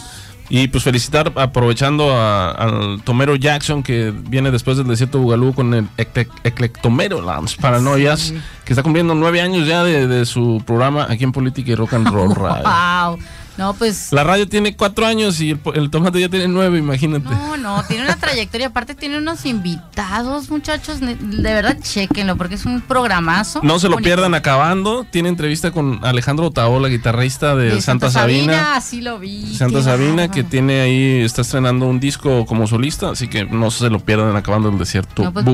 Y 0.49 0.67
pues 0.67 0.83
felicitar, 0.83 1.31
aprovechando 1.35 2.13
a- 2.13 2.51
al 2.51 3.01
Tomero 3.03 3.35
Jackson, 3.35 3.81
que 3.81 4.13
viene 4.27 4.51
después 4.51 4.75
del 4.77 4.87
Desierto 4.87 5.17
Bugalú 5.19 5.53
con 5.53 5.73
el 5.73 5.87
Eclec- 5.97 6.27
Eclectomero 6.43 7.21
Lands 7.21 7.55
Paranoias, 7.55 8.19
Sí. 8.19 8.37
que 8.65 8.73
está 8.73 8.83
cumpliendo 8.83 9.15
nueve 9.15 9.39
años 9.41 9.65
ya 9.67 9.83
de, 9.83 10.05
de 10.07 10.25
su 10.25 10.61
programa 10.67 11.07
aquí 11.09 11.23
en 11.23 11.31
Política 11.31 11.71
y 11.71 11.75
Rock 11.75 11.93
and 11.93 12.07
Roll 12.09 12.35
Radio. 12.35 12.63
Wow. 12.65 13.19
No, 13.57 13.73
pues. 13.75 14.11
La 14.11 14.23
radio 14.23 14.47
tiene 14.49 14.75
cuatro 14.75 15.05
años 15.05 15.39
y 15.39 15.51
el, 15.51 15.59
el 15.75 15.89
tomate 15.91 16.19
ya 16.19 16.27
tiene 16.29 16.47
nueve, 16.47 16.79
imagínate. 16.79 17.25
No, 17.29 17.55
no, 17.57 17.83
tiene 17.83 18.03
una 18.03 18.15
trayectoria. 18.15 18.67
Aparte, 18.67 18.95
tiene 18.95 19.17
unos 19.19 19.45
invitados, 19.45 20.49
muchachos. 20.49 20.99
De 21.01 21.17
verdad, 21.53 21.77
chequenlo, 21.81 22.35
porque 22.35 22.55
es 22.55 22.65
un 22.65 22.81
programazo. 22.81 23.59
No 23.61 23.77
se 23.77 23.87
lo 23.87 23.93
Bonito. 23.95 24.07
pierdan 24.07 24.33
acabando. 24.33 25.05
Tiene 25.09 25.29
entrevista 25.29 25.71
con 25.71 25.99
Alejandro 26.03 26.47
Otaola, 26.47 26.87
guitarrista 26.87 27.55
de, 27.55 27.75
De 27.75 27.81
Santa, 27.81 28.09
Sabina. 28.09 28.75
Así 28.75 29.01
lo 29.01 29.19
vi. 29.19 29.55
Santa 29.55 29.83
Sabina, 29.83 30.29
que 30.31 30.43
tiene 30.43 30.81
ahí, 30.81 31.21
está 31.21 31.41
estrenando 31.41 31.85
un 31.87 31.99
disco 31.99 32.45
como 32.47 32.65
solista, 32.65 33.11
así 33.11 33.27
que 33.27 33.45
no 33.45 33.69
se 33.69 33.89
lo 33.89 33.99
pierdan 33.99 34.35
acabando 34.35 34.69
el 34.69 34.77
desierto 34.79 35.23
No, 35.23 35.31
pues. 35.33 35.45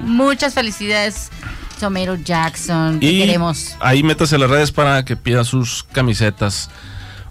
Muchas 0.00 0.54
felicidades, 0.54 1.30
Tomero 1.78 2.16
Jackson. 2.16 2.98
Te 3.00 3.06
Y 3.06 3.18
queremos. 3.20 3.76
ahí 3.80 4.02
métase 4.02 4.38
las 4.38 4.50
redes 4.50 4.72
para 4.72 5.04
que 5.04 5.16
pida 5.16 5.44
sus 5.44 5.84
camisetas. 5.84 6.70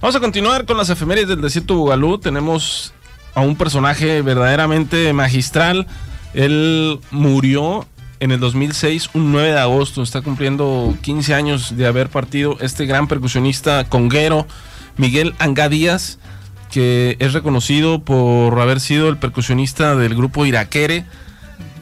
Vamos 0.03 0.17
a 0.17 0.19
continuar 0.19 0.65
con 0.65 0.75
las 0.75 0.89
efemérides 0.89 1.29
del 1.29 1.39
desierto 1.39 1.75
Bugalú. 1.75 2.17
Tenemos 2.17 2.93
a 3.35 3.39
un 3.39 3.55
personaje 3.55 4.21
verdaderamente 4.21 5.13
magistral. 5.13 5.87
Él 6.33 6.99
murió 7.09 7.87
en 8.19 8.31
el 8.31 8.41
2006, 8.41 9.11
un 9.13 9.31
9 9.31 9.53
de 9.53 9.59
agosto. 9.61 10.03
Está 10.03 10.21
cumpliendo 10.21 10.93
15 11.03 11.33
años 11.33 11.77
de 11.77 11.87
haber 11.87 12.09
partido 12.09 12.57
este 12.59 12.85
gran 12.85 13.07
percusionista 13.07 13.85
conguero, 13.85 14.45
Miguel 14.97 15.35
Angá 15.39 15.69
Díaz, 15.69 16.19
que 16.69 17.15
es 17.19 17.31
reconocido 17.31 18.03
por 18.03 18.59
haber 18.59 18.81
sido 18.81 19.07
el 19.07 19.15
percusionista 19.15 19.95
del 19.95 20.15
grupo 20.15 20.45
Iraquere 20.45 21.05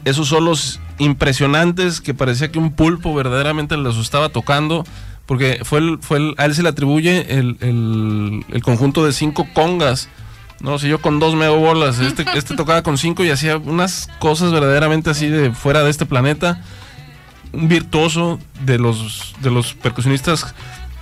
esos 0.04 0.28
solos 0.28 0.80
impresionantes 0.98 2.00
que 2.00 2.14
parecía 2.14 2.52
que 2.52 2.60
un 2.60 2.72
pulpo 2.72 3.14
verdaderamente 3.14 3.76
los 3.76 3.98
estaba 3.98 4.28
tocando, 4.28 4.84
porque 5.32 5.60
fue 5.64 5.78
el, 5.78 5.98
fue 6.02 6.18
el- 6.18 6.34
a 6.36 6.44
él 6.44 6.54
se 6.54 6.62
le 6.62 6.68
atribuye 6.68 7.38
el, 7.38 7.56
el- 7.60 8.44
el 8.52 8.62
conjunto 8.62 9.02
de 9.06 9.14
cinco 9.14 9.46
congas. 9.54 10.10
No 10.60 10.78
sé, 10.78 10.88
yo 10.88 11.00
con 11.00 11.20
dos 11.20 11.34
me 11.34 11.46
hago 11.46 11.56
bolas. 11.56 12.00
Este, 12.00 12.26
este 12.34 12.54
tocaba 12.54 12.82
con 12.82 12.98
cinco 12.98 13.24
y 13.24 13.30
hacía 13.30 13.56
unas 13.56 14.10
cosas 14.18 14.52
verdaderamente 14.52 15.08
así 15.08 15.28
de 15.28 15.50
fuera 15.52 15.82
de 15.84 15.90
este 15.90 16.04
planeta. 16.04 16.60
Un 17.54 17.66
virtuoso 17.68 18.38
de 18.66 18.76
los, 18.78 19.34
de 19.40 19.50
los 19.50 19.72
percusionistas 19.72 20.54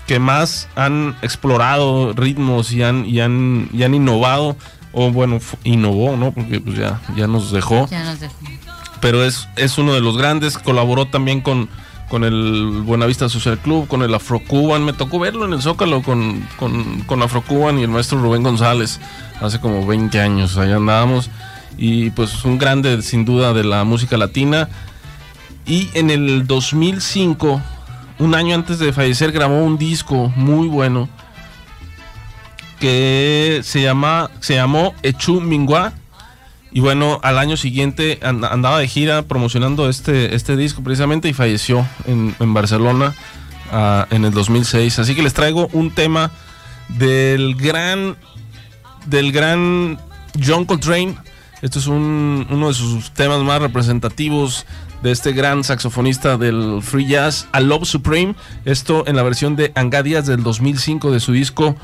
que 0.06 0.20
más 0.20 0.68
han 0.76 1.16
explorado 1.22 2.12
ritmos 2.12 2.70
y 2.72 2.84
han, 2.84 3.06
y 3.06 3.18
han, 3.20 3.68
y 3.72 3.82
han 3.82 3.94
innovado. 3.96 4.56
O 4.92 5.10
bueno, 5.10 5.40
innovó, 5.64 6.16
¿no? 6.16 6.30
Porque 6.30 6.60
pues 6.60 6.78
ya, 6.78 7.00
ya 7.16 7.26
nos 7.26 7.50
dejó 7.50 7.88
Ya 7.90 8.04
nos 8.04 8.20
dejó. 8.20 8.34
pero 9.00 9.24
es, 9.24 9.48
es 9.56 9.76
uno 9.76 9.92
de 9.92 10.00
los 10.00 10.16
grandes. 10.16 10.56
Colaboró 10.56 11.06
también 11.06 11.40
con, 11.40 11.68
con 12.10 12.24
el 12.24 12.82
Buenavista 12.84 13.28
Social 13.28 13.58
Club, 13.58 13.86
con 13.86 14.02
el 14.02 14.12
Afrocuban. 14.12 14.84
Me 14.84 14.92
tocó 14.92 15.20
verlo 15.20 15.46
en 15.46 15.54
el 15.54 15.62
Zócalo 15.62 16.02
con, 16.02 16.46
con, 16.56 17.00
con 17.02 17.22
Afrocuban 17.22 17.78
y 17.78 17.84
el 17.84 17.88
maestro 17.88 18.20
Rubén 18.20 18.42
González 18.42 19.00
hace 19.40 19.60
como 19.60 19.86
20 19.86 20.20
años. 20.20 20.58
Allá 20.58 20.76
andábamos. 20.76 21.30
Y 21.78 22.10
pues 22.10 22.44
un 22.44 22.58
grande, 22.58 23.00
sin 23.00 23.24
duda, 23.24 23.54
de 23.54 23.64
la 23.64 23.84
música 23.84 24.18
latina. 24.18 24.68
Y 25.64 25.88
en 25.94 26.10
el 26.10 26.46
2005, 26.46 27.62
un 28.18 28.34
año 28.34 28.56
antes 28.56 28.80
de 28.80 28.92
fallecer, 28.92 29.30
grabó 29.30 29.62
un 29.62 29.78
disco 29.78 30.32
muy 30.34 30.66
bueno 30.66 31.08
que 32.80 33.60
se, 33.62 33.82
llama, 33.82 34.30
se 34.40 34.54
llamó 34.54 34.94
Echu 35.02 35.40
Mingua. 35.40 35.92
Y 36.72 36.80
bueno, 36.80 37.18
al 37.22 37.38
año 37.38 37.56
siguiente 37.56 38.18
and- 38.22 38.44
andaba 38.44 38.78
de 38.78 38.86
gira 38.88 39.22
promocionando 39.22 39.88
este, 39.88 40.34
este 40.34 40.56
disco 40.56 40.82
precisamente 40.84 41.28
y 41.28 41.32
falleció 41.32 41.86
en, 42.06 42.34
en 42.38 42.54
Barcelona 42.54 43.14
ah, 43.72 44.06
en 44.10 44.24
el 44.24 44.32
2006. 44.32 44.98
Así 45.00 45.14
que 45.14 45.22
les 45.22 45.34
traigo 45.34 45.68
un 45.72 45.90
tema 45.90 46.30
del 46.88 47.56
gran, 47.56 48.16
del 49.06 49.32
gran 49.32 49.98
John 50.44 50.64
Coltrane. 50.64 51.16
Esto 51.62 51.78
es 51.80 51.86
un- 51.88 52.46
uno 52.50 52.68
de 52.68 52.74
sus 52.74 53.10
temas 53.12 53.40
más 53.42 53.60
representativos 53.60 54.64
de 55.02 55.10
este 55.10 55.32
gran 55.32 55.64
saxofonista 55.64 56.36
del 56.36 56.80
free 56.82 57.06
jazz, 57.06 57.48
A 57.52 57.60
Love 57.60 57.84
Supreme. 57.86 58.34
Esto 58.64 59.04
en 59.06 59.16
la 59.16 59.22
versión 59.22 59.56
de 59.56 59.72
Angadias 59.74 60.26
del 60.26 60.42
2005 60.42 61.10
de 61.10 61.20
su 61.20 61.32
disco 61.32 61.74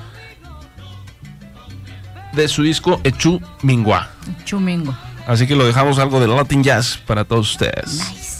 de 2.36 2.48
su 2.48 2.62
disco 2.62 3.00
Echu 3.02 3.40
Mingua. 3.62 4.10
Chumingo. 4.44 4.96
Así 5.26 5.46
que 5.46 5.56
lo 5.56 5.66
dejamos 5.66 5.98
algo 5.98 6.20
de 6.20 6.28
Latin 6.28 6.62
Jazz 6.62 6.98
para 7.04 7.24
todos 7.24 7.50
ustedes. 7.50 8.00
Nice. 8.12 8.35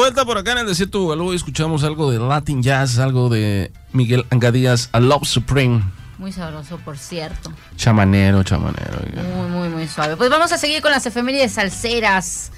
Vuelta 0.00 0.24
por 0.24 0.38
acá 0.38 0.52
en 0.52 0.58
el 0.58 0.66
desierto 0.66 1.00
Bugalú 1.00 1.34
escuchamos 1.34 1.84
algo 1.84 2.10
de 2.10 2.18
Latin 2.18 2.62
Jazz, 2.62 2.98
algo 2.98 3.28
de 3.28 3.70
Miguel 3.92 4.24
Angadías, 4.30 4.88
A 4.92 4.98
Love 4.98 5.26
Supreme. 5.26 5.82
Muy 6.16 6.32
sabroso, 6.32 6.78
por 6.78 6.96
cierto. 6.96 7.52
Chamanero, 7.76 8.42
chamanero. 8.42 8.98
Muy, 9.36 9.50
muy, 9.50 9.68
muy 9.68 9.86
suave. 9.86 10.16
Pues 10.16 10.30
vamos 10.30 10.52
a 10.52 10.56
seguir 10.56 10.80
con 10.80 10.90
las 10.90 11.04
efemérides 11.04 11.52
salseras. 11.52 12.50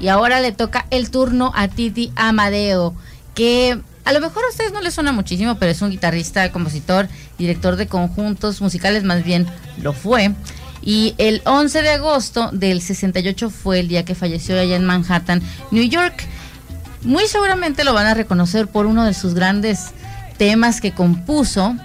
Y 0.00 0.08
ahora 0.08 0.40
le 0.40 0.50
toca 0.50 0.86
el 0.90 1.12
turno 1.12 1.52
a 1.54 1.68
Titi 1.68 2.10
Amadeo, 2.16 2.96
que 3.36 3.78
a 4.04 4.12
lo 4.12 4.18
mejor 4.18 4.42
a 4.44 4.48
ustedes 4.48 4.72
no 4.72 4.80
les 4.80 4.94
suena 4.94 5.12
muchísimo, 5.12 5.54
pero 5.56 5.70
es 5.70 5.80
un 5.80 5.90
guitarrista, 5.90 6.50
compositor, 6.50 7.08
director 7.38 7.76
de 7.76 7.86
conjuntos 7.86 8.60
musicales, 8.60 9.04
más 9.04 9.22
bien 9.22 9.46
lo 9.80 9.92
fue. 9.92 10.32
Y 10.82 11.14
el 11.18 11.42
11 11.44 11.82
de 11.82 11.90
agosto 11.90 12.50
del 12.52 12.82
68 12.82 13.50
fue 13.50 13.78
el 13.78 13.86
día 13.86 14.04
que 14.04 14.16
falleció 14.16 14.58
allá 14.58 14.74
en 14.74 14.84
Manhattan, 14.84 15.42
New 15.70 15.88
York. 15.88 16.26
Muy 17.02 17.26
seguramente 17.26 17.84
lo 17.84 17.94
van 17.94 18.06
a 18.06 18.14
reconocer 18.14 18.66
por 18.66 18.86
uno 18.86 19.04
de 19.04 19.14
sus 19.14 19.34
grandes 19.34 19.90
temas 20.36 20.80
que 20.80 20.92
compuso, 20.92 21.76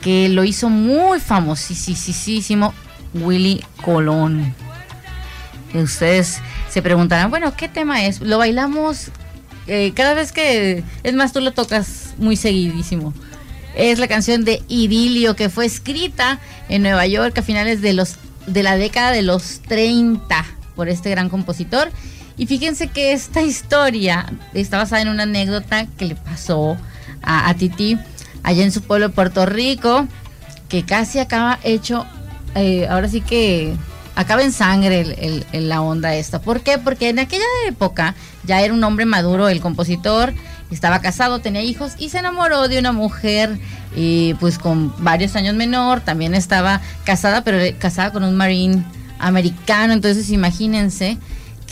que 0.00 0.28
lo 0.28 0.44
hizo 0.44 0.68
muy 0.68 1.20
famosísimo, 1.20 2.74
Willy 3.14 3.64
Colón. 3.82 4.54
Ustedes 5.74 6.40
se 6.68 6.82
preguntarán, 6.82 7.30
bueno, 7.30 7.54
¿qué 7.56 7.68
tema 7.68 8.04
es? 8.04 8.20
Lo 8.20 8.38
bailamos 8.38 9.10
eh, 9.66 9.92
cada 9.94 10.14
vez 10.14 10.32
que, 10.32 10.84
es 11.02 11.14
más, 11.14 11.32
tú 11.32 11.40
lo 11.40 11.52
tocas 11.52 12.14
muy 12.18 12.36
seguidísimo. 12.36 13.14
Es 13.74 13.98
la 13.98 14.08
canción 14.08 14.44
de 14.44 14.62
Idilio 14.68 15.34
que 15.34 15.48
fue 15.48 15.64
escrita 15.64 16.40
en 16.68 16.82
Nueva 16.82 17.06
York 17.06 17.38
a 17.38 17.42
finales 17.42 17.80
de 17.80 17.94
los 17.94 18.16
de 18.46 18.62
la 18.64 18.76
década 18.76 19.12
de 19.12 19.22
los 19.22 19.60
30 19.68 20.44
por 20.74 20.88
este 20.88 21.10
gran 21.10 21.28
compositor. 21.28 21.90
Y 22.36 22.46
fíjense 22.46 22.88
que 22.88 23.12
esta 23.12 23.42
historia 23.42 24.26
está 24.54 24.78
basada 24.78 25.02
en 25.02 25.08
una 25.08 25.24
anécdota 25.24 25.86
que 25.86 26.06
le 26.06 26.14
pasó 26.14 26.76
a, 27.22 27.48
a 27.48 27.54
Titi 27.54 27.98
allá 28.42 28.64
en 28.64 28.72
su 28.72 28.82
pueblo 28.82 29.08
de 29.08 29.14
Puerto 29.14 29.46
Rico, 29.46 30.06
que 30.68 30.84
casi 30.84 31.18
acaba 31.18 31.58
hecho, 31.62 32.06
eh, 32.54 32.86
ahora 32.88 33.08
sí 33.08 33.20
que 33.20 33.74
acaba 34.14 34.42
en 34.42 34.52
sangre 34.52 35.44
la 35.52 35.82
onda 35.82 36.14
esta. 36.14 36.40
¿Por 36.40 36.60
qué? 36.60 36.78
Porque 36.78 37.08
en 37.10 37.18
aquella 37.18 37.44
época 37.66 38.14
ya 38.44 38.60
era 38.60 38.74
un 38.74 38.82
hombre 38.84 39.06
maduro 39.06 39.48
el 39.48 39.60
compositor, 39.60 40.34
estaba 40.70 41.00
casado, 41.00 41.40
tenía 41.40 41.62
hijos 41.62 41.92
y 41.98 42.08
se 42.08 42.18
enamoró 42.18 42.68
de 42.68 42.78
una 42.78 42.92
mujer 42.92 43.58
pues 44.40 44.58
con 44.58 44.92
varios 45.04 45.36
años 45.36 45.54
menor, 45.54 46.00
también 46.00 46.34
estaba 46.34 46.80
casada, 47.04 47.44
pero 47.44 47.60
eh, 47.60 47.76
casada 47.78 48.10
con 48.10 48.24
un 48.24 48.34
marine 48.34 48.82
americano, 49.18 49.92
entonces 49.92 50.30
imagínense 50.30 51.18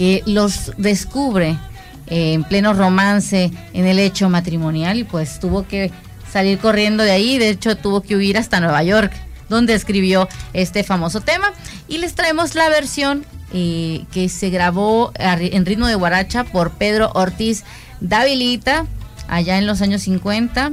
que 0.00 0.22
los 0.24 0.72
descubre 0.78 1.58
eh, 2.06 2.32
en 2.32 2.44
pleno 2.44 2.72
romance 2.72 3.50
en 3.74 3.86
el 3.86 3.98
hecho 3.98 4.30
matrimonial 4.30 4.98
y 4.98 5.04
pues 5.04 5.38
tuvo 5.40 5.68
que 5.68 5.90
salir 6.32 6.56
corriendo 6.56 7.04
de 7.04 7.10
ahí, 7.10 7.36
de 7.36 7.50
hecho 7.50 7.76
tuvo 7.76 8.00
que 8.00 8.16
huir 8.16 8.38
hasta 8.38 8.60
Nueva 8.60 8.82
York, 8.82 9.12
donde 9.50 9.74
escribió 9.74 10.26
este 10.54 10.84
famoso 10.84 11.20
tema. 11.20 11.52
Y 11.86 11.98
les 11.98 12.14
traemos 12.14 12.54
la 12.54 12.70
versión 12.70 13.26
eh, 13.52 14.06
que 14.10 14.30
se 14.30 14.48
grabó 14.48 15.12
en 15.18 15.66
ritmo 15.66 15.86
de 15.86 15.96
guaracha 15.96 16.44
por 16.44 16.70
Pedro 16.70 17.10
Ortiz 17.12 17.64
Davilita 18.00 18.86
allá 19.28 19.58
en 19.58 19.66
los 19.66 19.82
años 19.82 20.00
50 20.00 20.72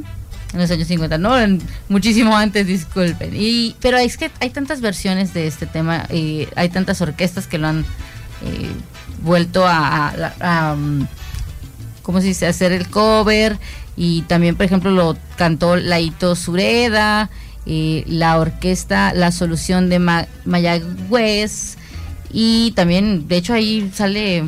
en 0.53 0.59
los 0.61 0.71
años 0.71 0.87
50, 0.87 1.17
no, 1.17 1.35
muchísimo 1.89 2.37
antes, 2.37 2.65
disculpen. 2.65 3.31
Y, 3.35 3.75
pero 3.81 3.97
es 3.97 4.15
que 4.15 4.31
hay 4.39 4.49
tantas 4.49 4.79
versiones 4.79 5.33
de 5.33 5.45
este 5.45 5.65
tema, 5.65 6.05
eh, 6.07 6.47
hay 6.55 6.69
tantas 6.69 7.01
orquestas 7.01 7.47
que 7.47 7.57
lo 7.57 7.67
han 7.67 7.85
eh, 8.43 8.71
vuelto 9.21 9.65
a, 9.65 10.09
a- 10.39 10.73
um, 10.73 11.05
¿cómo 12.01 12.21
se 12.21 12.27
dice?, 12.27 12.47
hacer 12.47 12.71
el 12.71 12.89
cover. 12.89 13.57
Y 13.95 14.21
también, 14.23 14.55
por 14.55 14.65
ejemplo, 14.65 14.91
lo 14.91 15.17
cantó 15.37 15.75
Laito 15.75 16.35
Sureda, 16.35 17.29
eh, 17.65 18.03
la 18.07 18.37
orquesta 18.39 19.13
La 19.13 19.31
Solución 19.31 19.89
de 19.89 19.99
Ma- 19.99 20.27
Mayagüez. 20.45 21.77
Y 22.31 22.71
también, 22.71 23.27
de 23.27 23.37
hecho, 23.37 23.53
ahí 23.53 23.89
sale 23.93 24.43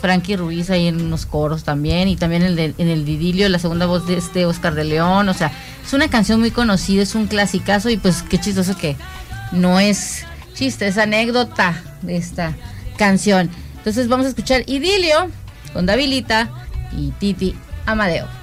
Frankie 0.00 0.36
Ruiz 0.36 0.68
ahí 0.70 0.88
en 0.88 1.00
unos 1.00 1.24
coros 1.26 1.64
también. 1.64 2.08
Y 2.08 2.16
también 2.16 2.42
el 2.42 2.58
en 2.58 2.88
el 2.88 3.04
Didilio, 3.04 3.48
la 3.48 3.58
segunda 3.58 3.86
voz 3.86 4.06
de 4.06 4.18
este 4.18 4.44
Oscar 4.46 4.74
de 4.74 4.84
León. 4.84 5.28
O 5.28 5.34
sea, 5.34 5.50
es 5.84 5.92
una 5.94 6.08
canción 6.08 6.40
muy 6.40 6.50
conocida, 6.50 7.02
es 7.02 7.14
un 7.14 7.26
clasicazo. 7.28 7.88
Y 7.88 7.96
pues 7.96 8.22
qué 8.22 8.38
chistoso 8.38 8.76
que 8.76 8.96
no 9.52 9.80
es 9.80 10.24
chiste, 10.54 10.86
es 10.86 10.98
anécdota 10.98 11.82
de 12.02 12.16
esta 12.16 12.52
canción. 12.96 13.50
Entonces 13.76 14.08
vamos 14.08 14.26
a 14.26 14.30
escuchar 14.30 14.62
Idilio 14.66 15.30
con 15.72 15.86
Davilita 15.86 16.50
y 16.96 17.10
Titi 17.12 17.54
Amadeo. 17.86 18.41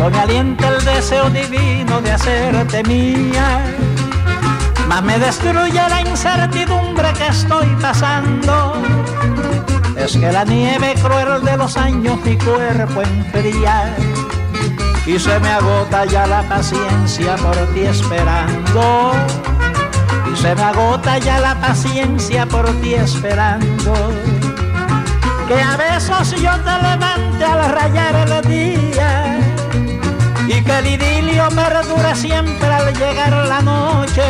Solo 0.00 0.12
me 0.12 0.20
alienta 0.20 0.66
el 0.68 0.82
deseo 0.82 1.28
divino 1.28 2.00
de 2.00 2.12
hacerte 2.12 2.82
mía, 2.84 3.66
mas 4.88 5.02
me 5.02 5.18
destruye 5.18 5.74
la 5.74 6.00
incertidumbre 6.00 7.12
que 7.12 7.26
estoy 7.26 7.66
pasando. 7.82 8.80
Es 9.98 10.16
que 10.16 10.32
la 10.32 10.46
nieve 10.46 10.94
cruel 11.02 11.44
de 11.44 11.54
los 11.58 11.76
años 11.76 12.18
mi 12.24 12.34
cuerpo 12.38 13.02
enfría 13.02 13.94
y 15.04 15.18
se 15.18 15.38
me 15.38 15.50
agota 15.50 16.06
ya 16.06 16.26
la 16.26 16.44
paciencia 16.44 17.36
por 17.36 17.56
ti 17.74 17.80
esperando. 17.80 19.12
Y 20.32 20.34
se 20.34 20.54
me 20.54 20.62
agota 20.62 21.18
ya 21.18 21.40
la 21.40 21.54
paciencia 21.60 22.46
por 22.46 22.64
ti 22.80 22.94
esperando 22.94 23.92
que 25.46 25.60
a 25.60 25.76
besos 25.76 26.30
yo 26.40 26.52
te 26.60 26.74
levante 26.88 27.44
al 27.44 27.72
rayar 27.72 28.28
el 28.30 28.48
día 28.48 29.19
que 30.64 30.78
el 30.78 30.86
idilio 30.86 31.48
perdure 31.50 32.14
siempre 32.14 32.66
al 32.66 32.92
llegar 32.94 33.32
la 33.46 33.60
noche. 33.60 34.22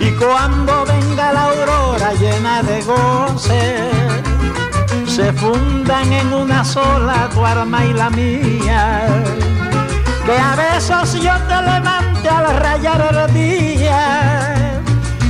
Y 0.00 0.10
cuando 0.12 0.84
venga 0.84 1.32
la 1.32 1.42
aurora 1.44 2.12
llena 2.14 2.62
de 2.62 2.82
goce 2.82 3.90
se 5.06 5.32
fundan 5.34 6.12
en 6.12 6.32
una 6.32 6.64
sola 6.64 7.28
tu 7.34 7.44
alma 7.44 7.84
y 7.84 7.92
la 7.92 8.10
mía. 8.10 9.06
Que 10.24 10.36
a 10.38 10.56
besos 10.56 11.14
yo 11.14 11.34
te 11.48 11.62
levante 11.70 12.28
al 12.28 12.56
rayar 12.56 13.14
el 13.14 13.34
día. 13.34 14.54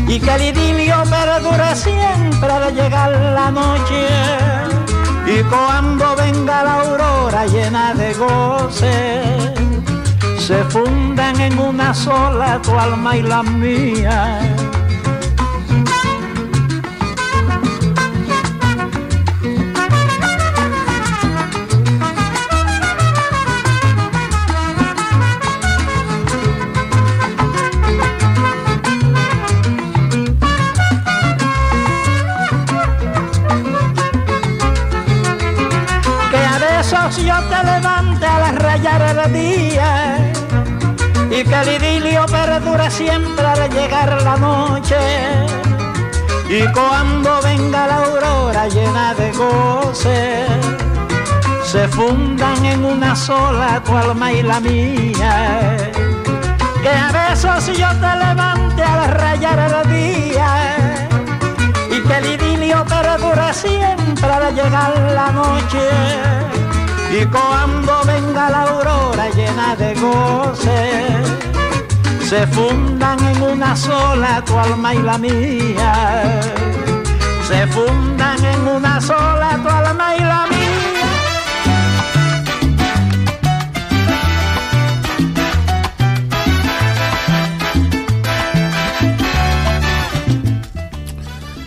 Y 0.07 0.21
que 0.21 0.35
el 0.35 0.43
idilio 0.43 1.03
perdure 1.11 1.75
siempre 1.75 2.51
al 2.53 2.75
llegar 2.75 3.11
la 3.11 3.51
noche 3.51 4.82
y 5.39 5.43
cuando 5.45 6.15
venga 6.17 6.63
la 6.65 6.75
aurora 6.83 7.47
llena 7.47 7.95
de 7.95 8.13
goce 8.15 9.23
se 10.39 10.65
fundan 10.65 11.41
en 11.41 11.59
una 11.59 11.95
sola 11.95 12.61
tu 12.61 12.73
alma 12.79 13.17
y 13.17 13.23
la 13.23 13.43
mía. 13.43 14.62
Perdure 42.83 42.91
siempre 42.91 43.47
al 43.47 43.71
llegar 43.71 44.23
la 44.23 44.37
noche. 44.37 44.97
Y 46.49 46.71
cuando 46.73 47.41
venga 47.43 47.87
la 47.87 47.97
aurora 48.05 48.69
llena 48.69 49.15
de 49.15 49.33
goce 49.33 50.47
se 51.65 51.89
fundan 51.89 52.65
en 52.65 52.85
una 52.85 53.17
sola 53.17 53.83
tu 53.85 53.97
alma 53.97 54.33
y 54.33 54.43
la 54.43 54.61
mía. 54.61 55.77
Que 56.83 56.89
a 56.89 57.11
besos 57.13 57.67
yo 57.67 57.89
te 57.89 58.17
levante 58.25 58.83
al 58.83 59.11
rayar 59.13 59.59
el 59.59 59.91
día. 59.91 60.77
Y 61.91 62.01
que 62.07 62.17
el 62.19 62.27
idilio 62.35 62.85
perdure 62.85 63.19
dure 63.19 63.55
siempre 63.55 64.35
de 64.45 64.53
llegar 64.53 64.93
la 65.15 65.31
noche. 65.33 65.89
Y 67.11 67.27
cuando 67.27 68.03
venga 68.05 68.51
la 68.51 68.63
aurora 68.63 69.29
llena 69.31 69.77
de 69.77 69.95
goce, 69.95 71.23
se 72.33 72.47
fundan 72.47 73.19
en 73.27 73.43
una 73.43 73.77
sola 73.77 74.43
tu 74.47 74.59
alma 74.59 74.95
y 74.95 75.03
la 75.03 75.19
mía. 75.19 76.41
Se 77.47 77.67
fundan 77.67 78.43
en 78.43 78.69
una 78.69 78.99
sola 79.03 79.61
tu 79.63 79.69
alma 79.69 80.17
y 80.17 80.21
la 80.21 80.47
mía. 80.47 81.09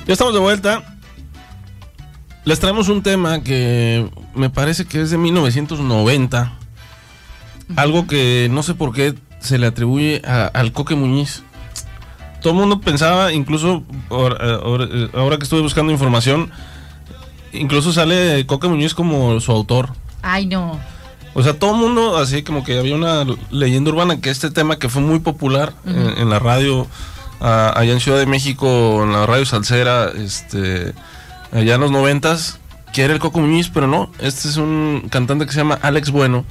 Ya 0.08 0.14
estamos 0.14 0.34
de 0.34 0.40
vuelta. 0.40 0.82
Les 2.44 2.60
traemos 2.60 2.90
un 2.90 3.04
tema 3.04 3.44
que 3.44 4.10
me 4.34 4.50
parece 4.50 4.86
que 4.86 5.04
es 5.04 5.12
de 5.12 5.20
1990. 5.20 6.54
Algo 7.76 8.08
que 8.08 8.48
no 8.50 8.64
sé 8.64 8.74
por 8.74 8.94
qué 8.94 9.14
se 9.46 9.58
le 9.58 9.68
atribuye 9.68 10.22
a- 10.26 10.48
al 10.48 10.72
Coque 10.74 10.96
Muñiz. 10.96 11.44
Todo 12.42 12.54
el 12.54 12.60
mundo 12.60 12.80
pensaba, 12.82 13.32
incluso 13.32 13.84
ahora, 14.10 14.56
ahora- 14.64 14.88
ahora 15.14 15.38
que 15.38 15.44
estuve 15.44 15.62
buscando 15.62 15.92
información, 15.92 16.52
incluso 17.54 17.92
sale 17.94 18.46
Coque 18.46 18.68
Muñiz 18.68 18.94
como 18.94 19.40
su 19.40 19.52
autor. 19.52 19.90
Ay, 20.22 20.46
no. 20.46 20.80
O 21.34 21.44
sea, 21.44 21.58
todo 21.60 21.72
el 21.72 21.78
mundo, 21.78 22.18
así 22.18 22.44
como 22.44 22.64
que 22.64 22.80
había 22.80 22.96
una 22.96 23.26
leyenda 23.52 23.92
urbana 23.92 24.22
que 24.22 24.30
este 24.30 24.52
tema 24.52 24.78
que 24.80 24.88
fue 24.90 25.02
muy 25.02 25.20
popular 25.20 25.74
en, 25.86 26.18
en 26.20 26.30
la 26.30 26.40
radio, 26.40 26.88
allá 27.42 27.92
en 27.92 28.00
Ciudad 28.00 28.20
de 28.20 28.26
México, 28.26 29.02
en 29.04 29.12
la 29.12 29.26
radio 29.26 29.46
salsera, 29.46 30.12
este, 30.18 30.94
allá 31.52 31.76
en 31.76 31.82
los 31.82 31.92
noventas, 31.92 32.60
que 32.94 33.04
era 33.04 33.14
el 33.14 33.20
Coco 33.20 33.42
Muñiz, 33.42 33.70
pero 33.74 33.86
no, 33.88 34.10
este 34.20 34.48
es 34.48 34.56
un 34.56 35.08
cantante 35.10 35.46
que 35.46 35.52
se 35.52 35.58
llama 35.58 35.78
Alex 35.82 36.12
Bueno. 36.12 36.46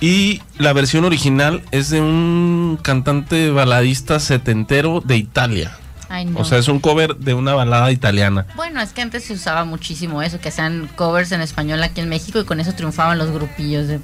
Y 0.00 0.42
la 0.58 0.72
versión 0.72 1.04
original 1.04 1.62
es 1.72 1.90
de 1.90 2.00
un 2.00 2.78
cantante 2.82 3.50
baladista 3.50 4.20
setentero 4.20 5.02
de 5.04 5.16
Italia. 5.16 5.76
Ay, 6.08 6.24
no. 6.24 6.38
O 6.40 6.44
sea, 6.44 6.58
es 6.58 6.68
un 6.68 6.78
cover 6.78 7.16
de 7.16 7.34
una 7.34 7.54
balada 7.54 7.90
italiana. 7.90 8.46
Bueno, 8.56 8.80
es 8.80 8.92
que 8.92 9.02
antes 9.02 9.24
se 9.24 9.34
usaba 9.34 9.64
muchísimo 9.64 10.22
eso, 10.22 10.40
que 10.40 10.50
sean 10.50 10.88
covers 10.96 11.32
en 11.32 11.40
español 11.40 11.82
aquí 11.82 12.00
en 12.00 12.08
México 12.08 12.38
y 12.40 12.44
con 12.44 12.60
eso 12.60 12.72
triunfaban 12.72 13.18
los 13.18 13.30
grupillos 13.30 13.88
de, 13.88 14.00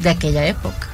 de 0.00 0.08
aquella 0.08 0.46
época. 0.46 0.88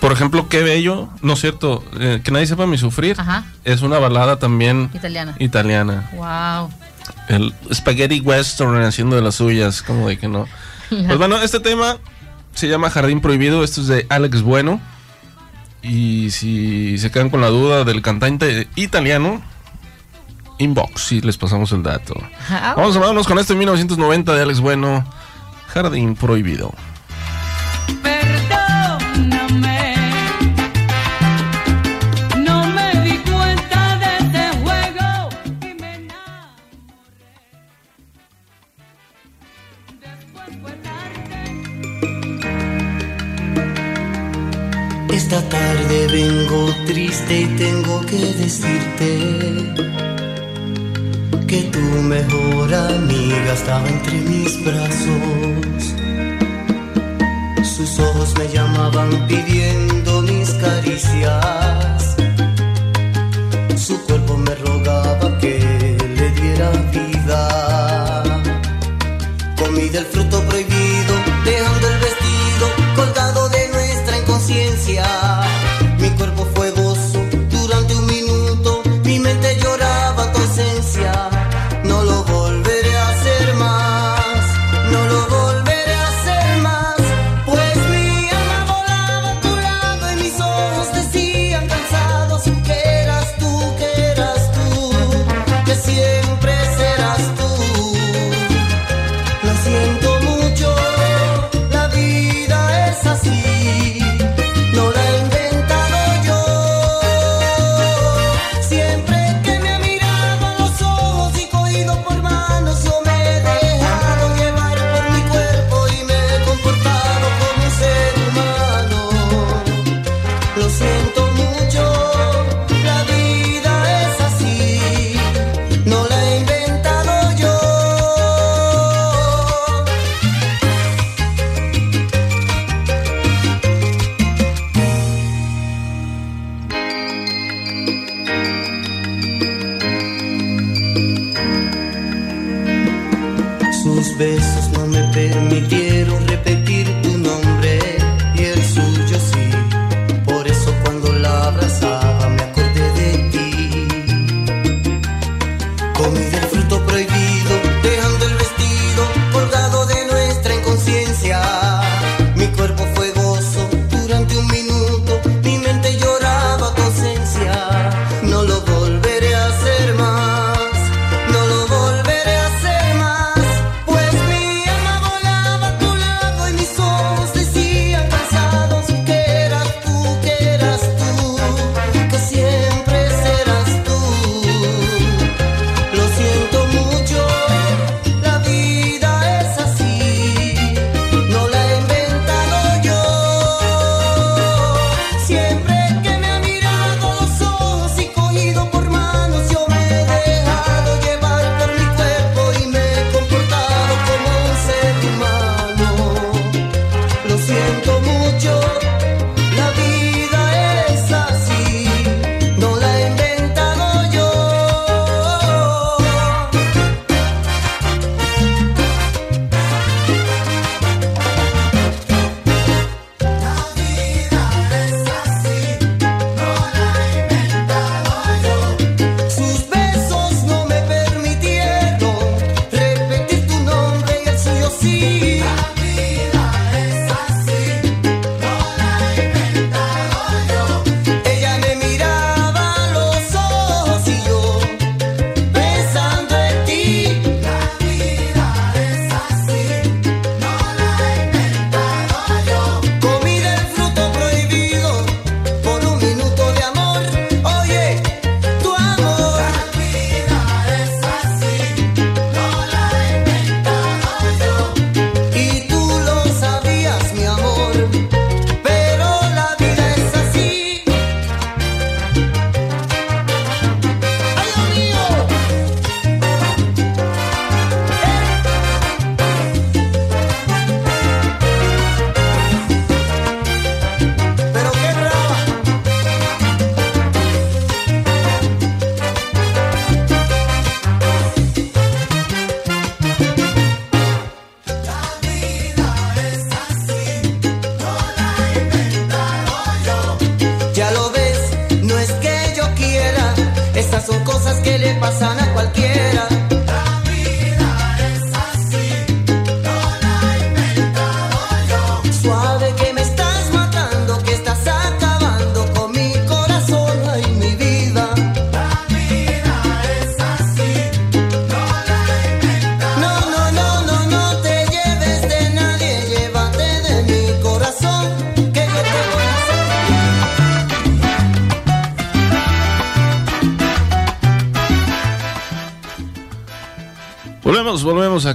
Por 0.00 0.12
ejemplo, 0.12 0.48
Qué 0.48 0.62
Bello, 0.62 1.08
no 1.22 1.34
es 1.34 1.40
cierto, 1.40 1.84
eh, 2.00 2.20
que 2.24 2.30
nadie 2.30 2.46
sepa 2.46 2.66
mi 2.66 2.78
sufrir, 2.78 3.14
Ajá. 3.18 3.44
es 3.64 3.82
una 3.82 3.98
balada 3.98 4.38
también 4.38 4.90
Italiana. 4.92 5.34
italiana. 5.38 6.10
Wow. 6.14 6.70
El 7.28 7.54
Spaghetti 7.72 8.20
Western 8.20 8.82
haciendo 8.82 9.16
de 9.16 9.22
las 9.22 9.36
suyas, 9.36 9.82
como 9.82 10.08
de 10.08 10.18
que 10.18 10.28
no. 10.28 10.46
Pues 10.88 11.18
bueno, 11.18 11.40
este 11.42 11.58
tema 11.60 11.96
se 12.56 12.68
llama 12.68 12.88
Jardín 12.90 13.20
Prohibido, 13.20 13.62
esto 13.62 13.82
es 13.82 13.86
de 13.86 14.06
Alex 14.08 14.42
Bueno. 14.42 14.80
Y 15.82 16.30
si 16.30 16.98
se 16.98 17.10
quedan 17.10 17.30
con 17.30 17.42
la 17.42 17.48
duda 17.48 17.84
del 17.84 18.00
cantante 18.02 18.66
italiano, 18.76 19.42
inbox 20.58 21.12
y 21.12 21.20
les 21.20 21.36
pasamos 21.36 21.70
el 21.72 21.82
dato. 21.82 22.14
Vamos 22.76 22.96
a 22.96 23.00
vámonos 23.00 23.26
con 23.26 23.38
este 23.38 23.54
1990 23.54 24.34
de 24.34 24.42
Alex 24.42 24.60
Bueno, 24.60 25.04
Jardín 25.68 26.16
Prohibido. 26.16 26.72
Esta 45.28 45.42
tarde 45.48 46.06
vengo 46.06 46.72
triste 46.86 47.40
y 47.40 47.46
tengo 47.56 48.00
que 48.02 48.16
decirte 48.16 49.08
que 51.48 51.62
tu 51.62 51.80
mejor 51.80 52.72
amiga 52.72 53.52
estaba 53.52 53.88
entre 53.88 54.20
mis 54.20 54.64
brazos. 54.64 55.94
Sus 57.64 57.98
ojos 57.98 58.34
me 58.38 58.46
llamaban 58.54 59.26
pidiendo 59.26 60.22
mis 60.22 60.50
caricias. 60.50 62.16
Su 63.76 64.00
cuerpo 64.06 64.36
me 64.36 64.54
rogaba 64.54 65.38
que 65.40 65.58
le 66.18 66.30
diera 66.40 66.70
vida. 66.92 68.22
Comí 69.58 69.88
del 69.88 70.04
fruto 70.04 70.40
prohibido, 70.44 70.75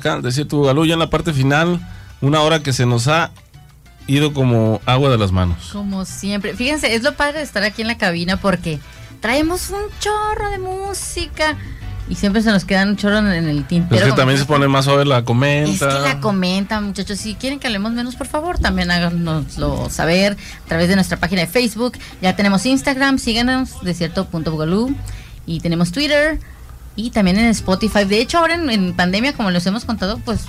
acá 0.02 0.14
al 0.14 0.22
desierto 0.22 0.58
Bugalú, 0.58 0.86
ya 0.86 0.93
en 0.93 0.99
la 0.99 1.10
parte 1.10 1.32
final, 1.34 1.80
una 2.20 2.41
hora 2.41 2.62
que 2.64 2.74
se 2.74 2.86
nos 2.86 3.08
ha 3.08 3.32
ido 4.08 4.34
como 4.34 4.82
agua 4.86 5.10
de 5.10 5.18
las 5.18 5.32
manos. 5.32 5.70
Como 5.72 6.04
siempre. 6.06 6.56
Fíjense, 6.56 6.95
es 6.95 7.04
lo 7.04 7.14
padre 7.16 7.38
de 7.39 7.43
estar 7.45 7.64
aquí 7.64 7.82
en 7.84 7.88
la 7.88 7.97
cabina 7.97 8.38
porque 8.38 8.80
traemos 9.22 9.70
un 9.70 9.84
chorro 9.99 10.49
de 10.49 10.58
música 10.58 11.56
y 12.10 12.16
siempre 12.16 12.41
se 12.41 12.49
nos 12.49 12.66
quedan 12.66 12.89
un 12.89 12.97
chorro 12.97 13.20
en 13.20 13.28
el 13.47 13.64
tintero. 13.66 14.02
Es 14.06 14.12
que 14.12 14.18
también 14.18 14.38
se 14.38 14.45
pone 14.45 14.68
más 14.68 14.86
suave 14.86 15.06
la 15.06 15.20
Es 15.20 15.24
comenta. 15.24 15.88
que 15.88 16.10
la 16.10 16.20
comentan, 16.20 16.84
muchachos. 16.86 17.20
Si 17.20 17.36
quieren 17.36 17.60
que 17.60 17.68
hablemos 17.68 17.93
menos, 17.93 18.16
por 18.16 18.28
favor, 18.28 18.58
también 18.60 18.91
háganoslo 18.91 19.89
saber 19.89 20.36
a 20.66 20.68
través 20.68 20.89
de 20.89 20.95
nuestra 20.95 21.18
página 21.18 21.41
de 21.41 21.47
Facebook. 21.47 21.97
Ya 22.22 22.36
tenemos 22.36 22.66
Instagram, 22.66 23.18
síganos, 23.20 23.82
desierto.bugalú. 23.84 24.93
Y 25.45 25.60
tenemos 25.60 25.91
Twitter 25.91 26.39
y 26.95 27.11
también 27.11 27.37
en 27.39 27.45
Spotify. 27.47 28.05
De 28.05 28.19
hecho, 28.19 28.39
ahora 28.39 28.55
en, 28.55 28.69
en 28.69 28.93
pandemia, 28.93 29.33
como 29.33 29.51
les 29.51 29.65
hemos 29.65 29.85
contado, 29.85 30.19
pues 30.23 30.41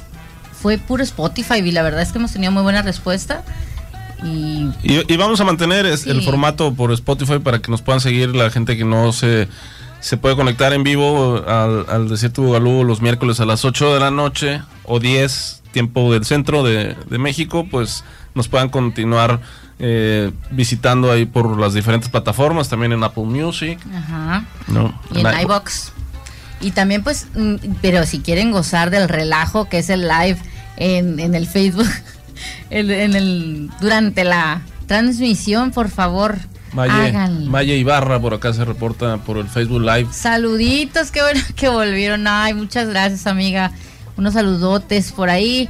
fue 0.60 0.78
puro 0.78 1.02
Spotify 1.02 1.56
y 1.56 1.72
la 1.72 1.82
verdad 1.82 2.02
es 2.02 2.12
que 2.12 2.18
hemos 2.18 2.32
tenido 2.32 2.52
muy 2.52 2.62
buena 2.62 2.82
respuesta. 2.82 3.42
Y 4.22 4.68
Y, 4.82 5.12
y 5.12 5.16
vamos 5.16 5.40
a 5.40 5.44
mantener 5.44 5.86
el 5.86 6.22
formato 6.22 6.74
por 6.74 6.92
Spotify 6.92 7.38
para 7.38 7.60
que 7.60 7.70
nos 7.70 7.82
puedan 7.82 8.00
seguir 8.00 8.34
la 8.34 8.50
gente 8.50 8.76
que 8.76 8.84
no 8.84 9.12
se, 9.12 9.48
se 10.00 10.16
puede 10.16 10.36
conectar 10.36 10.72
en 10.72 10.84
vivo 10.84 11.42
al, 11.46 11.86
al 11.88 12.08
Desierto 12.08 12.42
Bugalú 12.42 12.84
los 12.84 13.00
miércoles 13.00 13.40
a 13.40 13.46
las 13.46 13.64
8 13.64 13.94
de 13.94 14.00
la 14.00 14.10
noche 14.10 14.62
o 14.84 15.00
10 15.00 15.62
tiempo 15.72 16.12
del 16.12 16.24
centro 16.24 16.62
de, 16.62 16.96
de 17.08 17.18
México, 17.18 17.66
pues 17.68 18.04
nos 18.34 18.48
puedan 18.48 18.68
continuar 18.68 19.40
eh, 19.78 20.30
visitando 20.50 21.10
ahí 21.10 21.24
por 21.24 21.58
las 21.58 21.74
diferentes 21.74 22.08
plataformas, 22.08 22.68
también 22.68 22.92
en 22.92 23.02
Apple 23.02 23.24
Music, 23.24 23.80
Ajá. 23.92 24.44
¿no? 24.68 24.94
Y 25.12 25.20
en 25.20 25.26
iVoox. 25.26 25.42
iBox. 25.42 25.92
Y 26.62 26.70
también, 26.70 27.02
pues, 27.02 27.26
mm, 27.34 27.56
pero 27.82 28.06
si 28.06 28.20
quieren 28.20 28.52
gozar 28.52 28.90
del 28.90 29.08
relajo 29.08 29.68
que 29.68 29.78
es 29.78 29.90
el 29.90 30.08
live 30.08 30.38
en, 30.76 31.20
en 31.20 31.34
el 31.34 31.46
Facebook, 31.46 31.88
en, 32.70 32.90
en 32.90 33.14
el, 33.14 33.70
durante 33.80 34.24
la 34.24 34.62
transmisión, 34.86 35.72
por 35.72 35.90
favor, 35.90 36.38
Maye. 36.72 37.12
Maye 37.48 37.76
Ibarra 37.76 38.18
por 38.18 38.34
acá 38.34 38.52
se 38.52 38.64
reporta 38.64 39.18
por 39.18 39.36
el 39.36 39.46
Facebook 39.48 39.82
Live. 39.82 40.08
Saluditos, 40.10 41.10
qué 41.10 41.22
bueno 41.22 41.40
que 41.54 41.68
volvieron. 41.68 42.26
Ay, 42.26 42.54
muchas 42.54 42.88
gracias, 42.88 43.26
amiga. 43.26 43.72
Unos 44.16 44.34
saludotes 44.34 45.12
por 45.12 45.28
ahí. 45.28 45.68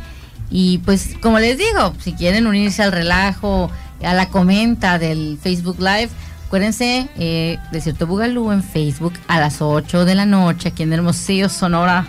Y 0.50 0.78
pues, 0.78 1.14
como 1.20 1.38
les 1.38 1.58
digo, 1.58 1.94
si 2.00 2.12
quieren 2.12 2.46
unirse 2.46 2.82
al 2.82 2.92
relajo, 2.92 3.70
a 4.02 4.14
la 4.14 4.28
comenta 4.28 4.98
del 4.98 5.38
Facebook 5.42 5.78
Live, 5.78 6.10
acuérdense, 6.52 7.08
eh, 7.16 7.58
Desierto 7.70 8.06
Bugalú 8.06 8.52
en 8.52 8.62
Facebook 8.62 9.14
a 9.26 9.40
las 9.40 9.62
8 9.62 10.04
de 10.04 10.14
la 10.14 10.26
noche, 10.26 10.68
aquí 10.68 10.82
en 10.82 10.92
Hermosillo, 10.92 11.48
Sonora, 11.48 12.06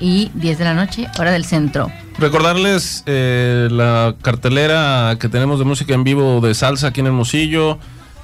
y 0.00 0.32
10 0.34 0.58
de 0.58 0.64
la 0.64 0.74
noche, 0.74 1.06
hora 1.16 1.30
del 1.30 1.44
centro. 1.44 1.88
Recordarles 2.18 3.04
eh, 3.06 3.68
la 3.70 4.16
cartelera 4.20 5.14
que 5.20 5.28
tenemos 5.28 5.60
de 5.60 5.64
música 5.64 5.94
en 5.94 6.02
vivo 6.02 6.40
de 6.40 6.54
salsa 6.54 6.88
aquí 6.88 7.02
en 7.02 7.06
Hermosillo. 7.06 7.78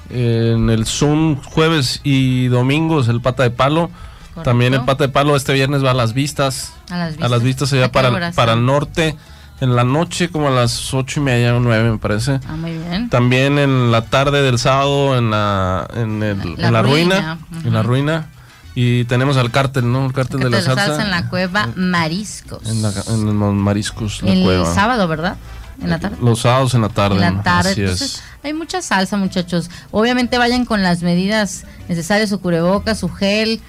eh, 0.09 0.55
en 0.57 0.69
el 0.69 0.85
Zoom 0.85 1.37
jueves 1.41 2.01
y 2.03 2.47
domingos 2.47 3.07
el 3.07 3.21
pata 3.21 3.43
de 3.43 3.51
palo. 3.51 3.89
Correcto. 4.33 4.41
También 4.43 4.73
el 4.73 4.81
pata 4.81 5.05
de 5.05 5.09
palo 5.13 5.37
este 5.37 5.53
viernes 5.53 5.85
va 5.85 5.91
a 5.91 5.93
las 5.93 6.11
vistas. 6.11 6.73
A 6.89 6.97
las 6.97 7.21
A 7.21 7.29
las 7.29 7.43
vistas 7.43 7.71
allá 7.71 7.85
¿A 7.85 7.87
qué 7.87 7.93
para, 7.93 8.09
horas 8.09 8.35
para 8.35 8.53
el 8.53 8.65
norte. 8.65 9.15
En 9.61 9.75
la 9.75 9.83
noche 9.83 10.29
como 10.29 10.47
a 10.47 10.51
las 10.51 10.93
ocho 10.93 11.19
y 11.19 11.23
media 11.23 11.55
o 11.55 11.59
nueve 11.59 11.91
me 11.91 11.97
parece. 11.97 12.39
Ah, 12.47 12.55
muy 12.55 12.77
bien. 12.77 13.09
También 13.09 13.59
en 13.59 13.91
la 13.91 14.05
tarde 14.05 14.41
del 14.41 14.57
sábado 14.57 15.17
en 15.17 15.31
la, 15.31 15.85
en 15.95 16.23
el- 16.23 16.55
La 16.57 16.67
en 16.67 16.73
la 16.73 16.81
ruina. 16.81 17.15
ruina, 17.49 17.63
En 17.65 17.73
la 17.73 17.83
ruina. 17.83 18.29
Y 18.75 19.03
tenemos 19.05 19.35
al 19.35 19.51
cártel, 19.51 19.91
¿no? 19.91 20.05
El 20.05 20.13
cártel, 20.13 20.39
de 20.39 20.49
la, 20.49 20.61
salsa. 20.61 21.01
en 21.03 21.11
la 21.11 21.27
cueva 21.29 21.67
Mariscos. 21.75 22.65
En, 22.69 22.81
la- 22.81 22.93
en 23.09 23.25
los 23.39 23.53
mariscos, 23.53 24.21
la 24.23 24.31
el 24.31 24.43
cueva. 24.43 24.73
sábado, 24.73 25.07
¿verdad? 25.09 25.35
En 25.81 25.89
la 25.89 25.99
tarde. 25.99 26.15
Los 26.21 26.39
sábados 26.39 26.73
en 26.75 26.81
la 26.81 26.89
tarde. 26.89 27.15
en 27.25 27.35
la 27.37 27.43
tarde. 27.43 27.71
Así 27.71 27.81
Entonces, 27.81 28.15
es. 28.15 28.23
hay 28.43 28.53
mucha 28.53 28.81
salsa, 28.81 29.17
muchachos. 29.17 29.69
Obviamente 29.91 30.37
vayan 30.37 30.63
con 30.65 30.83
las 30.83 31.01
medidas 31.03 31.65
necesarias, 31.89 32.29
su 32.29 32.39
cubrebocas, 32.39 32.99
su 32.99 33.09
gel. 33.09 33.59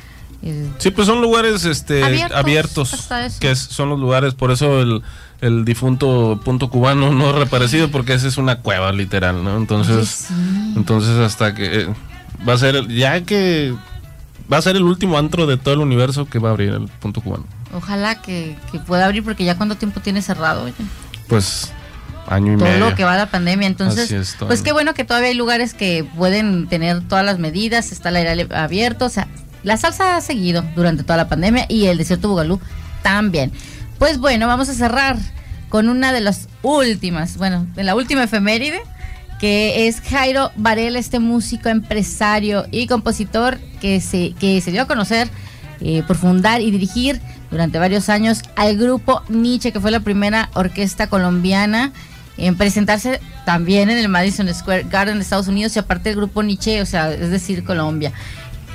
eh, 0.43 0.68
Sí, 0.78 0.91
pues 0.91 1.07
son 1.09 1.20
lugares 1.20 1.64
este, 1.64 2.03
Abiertos, 2.05 2.36
abiertos, 2.38 3.09
que 3.41 3.55
son 3.57 3.88
los 3.91 3.99
lugares, 4.01 4.34
por 4.34 4.51
eso 4.53 4.80
el, 4.80 5.03
el 5.41 5.64
difunto 5.64 6.41
punto 6.45 6.70
cubano 6.70 7.12
no 7.12 7.32
reaparecido, 7.32 7.91
porque 7.91 8.14
esa 8.14 8.28
es 8.28 8.36
una 8.36 8.61
cueva 8.61 8.93
literal, 8.93 9.43
¿no? 9.43 9.57
Entonces, 9.57 10.26
sí. 10.28 10.34
entonces 10.76 11.18
hasta 11.18 11.55
que 11.55 11.82
eh, 11.82 11.86
va 12.49 12.55
a 12.55 12.59
ser, 12.59 12.88
ya 12.88 13.22
que 13.22 13.74
va 14.53 14.59
a 14.59 14.62
ser 14.62 14.76
el 14.76 14.82
último 14.82 15.18
antro 15.18 15.47
de 15.47 15.57
todo 15.57 15.74
el 15.74 15.80
universo 15.80 16.26
que 16.26 16.38
va 16.38 16.51
a 16.51 16.53
abrir 16.53 16.70
el 16.70 16.88
punto 16.88 17.20
cubano. 17.20 17.45
Ojalá 17.74 18.20
que, 18.20 18.57
que 18.72 18.78
pueda 18.78 19.07
abrir 19.07 19.22
porque 19.22 19.45
ya 19.45 19.57
cuánto 19.57 19.76
tiempo 19.76 20.01
tiene 20.01 20.22
cerrado. 20.22 20.64
oye? 20.64 20.74
Pues 21.28 21.72
año 22.30 22.55
y 22.55 22.57
todo 22.57 22.68
medio. 22.68 22.91
lo 22.91 22.95
que 22.95 23.05
va 23.05 23.16
la 23.16 23.30
pandemia. 23.30 23.66
Entonces, 23.66 24.11
es, 24.11 24.36
pues 24.38 24.62
qué 24.62 24.72
bueno 24.72 24.95
que 24.95 25.05
todavía 25.05 25.28
hay 25.28 25.34
lugares 25.34 25.74
que 25.74 26.05
pueden 26.16 26.68
tener 26.68 27.01
todas 27.07 27.24
las 27.24 27.38
medidas, 27.38 27.93
está 27.93 28.09
el 28.11 28.16
aire 28.16 28.49
abierto, 28.55 29.07
o 29.07 29.09
sea, 29.09 29.28
la 29.62 29.76
salsa 29.76 30.16
ha 30.16 30.20
seguido 30.20 30.64
durante 30.74 31.03
toda 31.03 31.16
la 31.16 31.28
pandemia 31.28 31.66
y 31.68 31.86
el 31.86 31.99
desierto 31.99 32.28
Bugalú 32.28 32.61
también. 33.03 33.53
Pues 34.01 34.17
bueno, 34.17 34.47
vamos 34.47 34.71
a 34.71 34.73
cerrar 34.73 35.19
con 35.69 35.91
una 35.91 36.11
de 36.15 36.23
las 36.23 36.49
últimas, 36.63 37.37
bueno, 37.37 37.67
de 37.75 37.85
la 37.85 37.95
última 37.95 38.23
efeméride, 38.23 38.81
que 39.39 39.89
es 39.89 40.01
Jairo 40.01 40.51
Varela, 40.57 40.99
este 40.99 41.19
músico, 41.19 41.69
empresario 41.69 42.65
y 42.71 42.87
compositor 42.87 43.59
que 43.79 44.01
se, 44.01 44.33
que 44.41 44.59
se 44.63 44.73
dio 44.73 44.81
a 44.81 44.87
conocer 44.87 45.29
eh, 45.83 46.03
por 46.07 46.17
fundar 46.17 46.63
y 46.63 46.71
dirigir 46.71 47.21
durante 47.51 47.79
varios 47.79 48.09
años 48.09 48.41
al 48.57 48.79
grupo 48.79 49.21
Nietzsche, 49.29 49.71
que 49.71 49.81
fue 49.81 49.91
la 49.91 50.01
primera 50.01 50.49
orquesta 50.55 51.09
colombiana 51.09 51.93
en 52.39 52.57
presentarse 52.57 53.21
también 53.45 53.91
en 53.91 53.99
el 53.99 54.09
Madison 54.09 54.49
Square 54.49 54.85
Garden 54.85 55.17
de 55.17 55.25
Estados 55.25 55.47
Unidos 55.47 55.77
y 55.77 55.79
aparte 55.79 56.09
del 56.09 56.17
grupo 56.17 56.43
Nietzsche, 56.43 56.81
o 56.81 56.87
sea, 56.87 57.13
es 57.13 57.29
decir, 57.29 57.65
Colombia. 57.65 58.15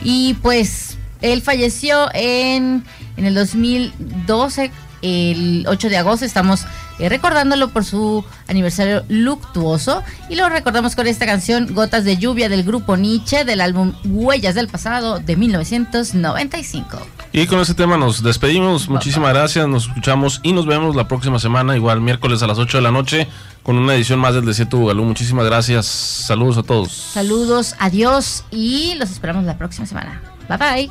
Y 0.03 0.35
pues 0.35 0.99
él 1.21 1.41
falleció 1.41 2.09
en, 2.13 2.83
en 3.17 3.25
el 3.25 3.33
2012, 3.33 4.69
el 5.05 5.65
8 5.67 5.89
de 5.89 5.97
agosto, 5.97 6.25
estamos 6.25 6.65
eh, 6.97 7.09
recordándolo 7.09 7.69
por 7.69 7.85
su 7.85 8.23
aniversario 8.47 9.03
luctuoso 9.09 10.01
y 10.29 10.35
lo 10.35 10.49
recordamos 10.49 10.95
con 10.95 11.07
esta 11.07 11.25
canción 11.25 11.73
Gotas 11.73 12.05
de 12.05 12.17
lluvia 12.17 12.49
del 12.49 12.63
grupo 12.63 12.97
Nietzsche 12.97 13.45
del 13.45 13.61
álbum 13.61 13.93
Huellas 14.05 14.55
del 14.55 14.67
pasado 14.67 15.19
de 15.19 15.35
1995. 15.35 16.97
Y 17.31 17.47
con 17.47 17.59
este 17.59 17.73
tema 17.73 17.97
nos 17.97 18.23
despedimos. 18.23 18.87
Muchísimas 18.87 19.33
gracias. 19.33 19.67
Nos 19.67 19.87
escuchamos 19.87 20.39
y 20.41 20.53
nos 20.53 20.65
vemos 20.65 20.95
la 20.95 21.07
próxima 21.07 21.37
semana, 21.37 21.75
igual 21.75 22.01
miércoles 22.01 22.41
a 22.41 22.47
las 22.47 22.57
8 22.57 22.77
de 22.77 22.81
la 22.81 22.91
noche, 22.91 23.27
con 23.61 23.77
una 23.77 23.93
edición 23.93 24.19
más 24.19 24.33
del 24.33 24.45
Desierto 24.45 24.77
Bugalú. 24.77 25.03
Muchísimas 25.03 25.45
gracias. 25.45 25.85
Saludos 25.85 26.57
a 26.57 26.63
todos. 26.63 26.91
Saludos, 26.91 27.75
adiós 27.77 28.45
y 28.51 28.95
los 28.95 29.11
esperamos 29.11 29.43
la 29.43 29.57
próxima 29.57 29.85
semana. 29.85 30.21
Bye 30.47 30.57
bye. 30.57 30.89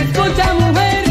Escucha 0.00 0.54
mujer. 0.54 1.10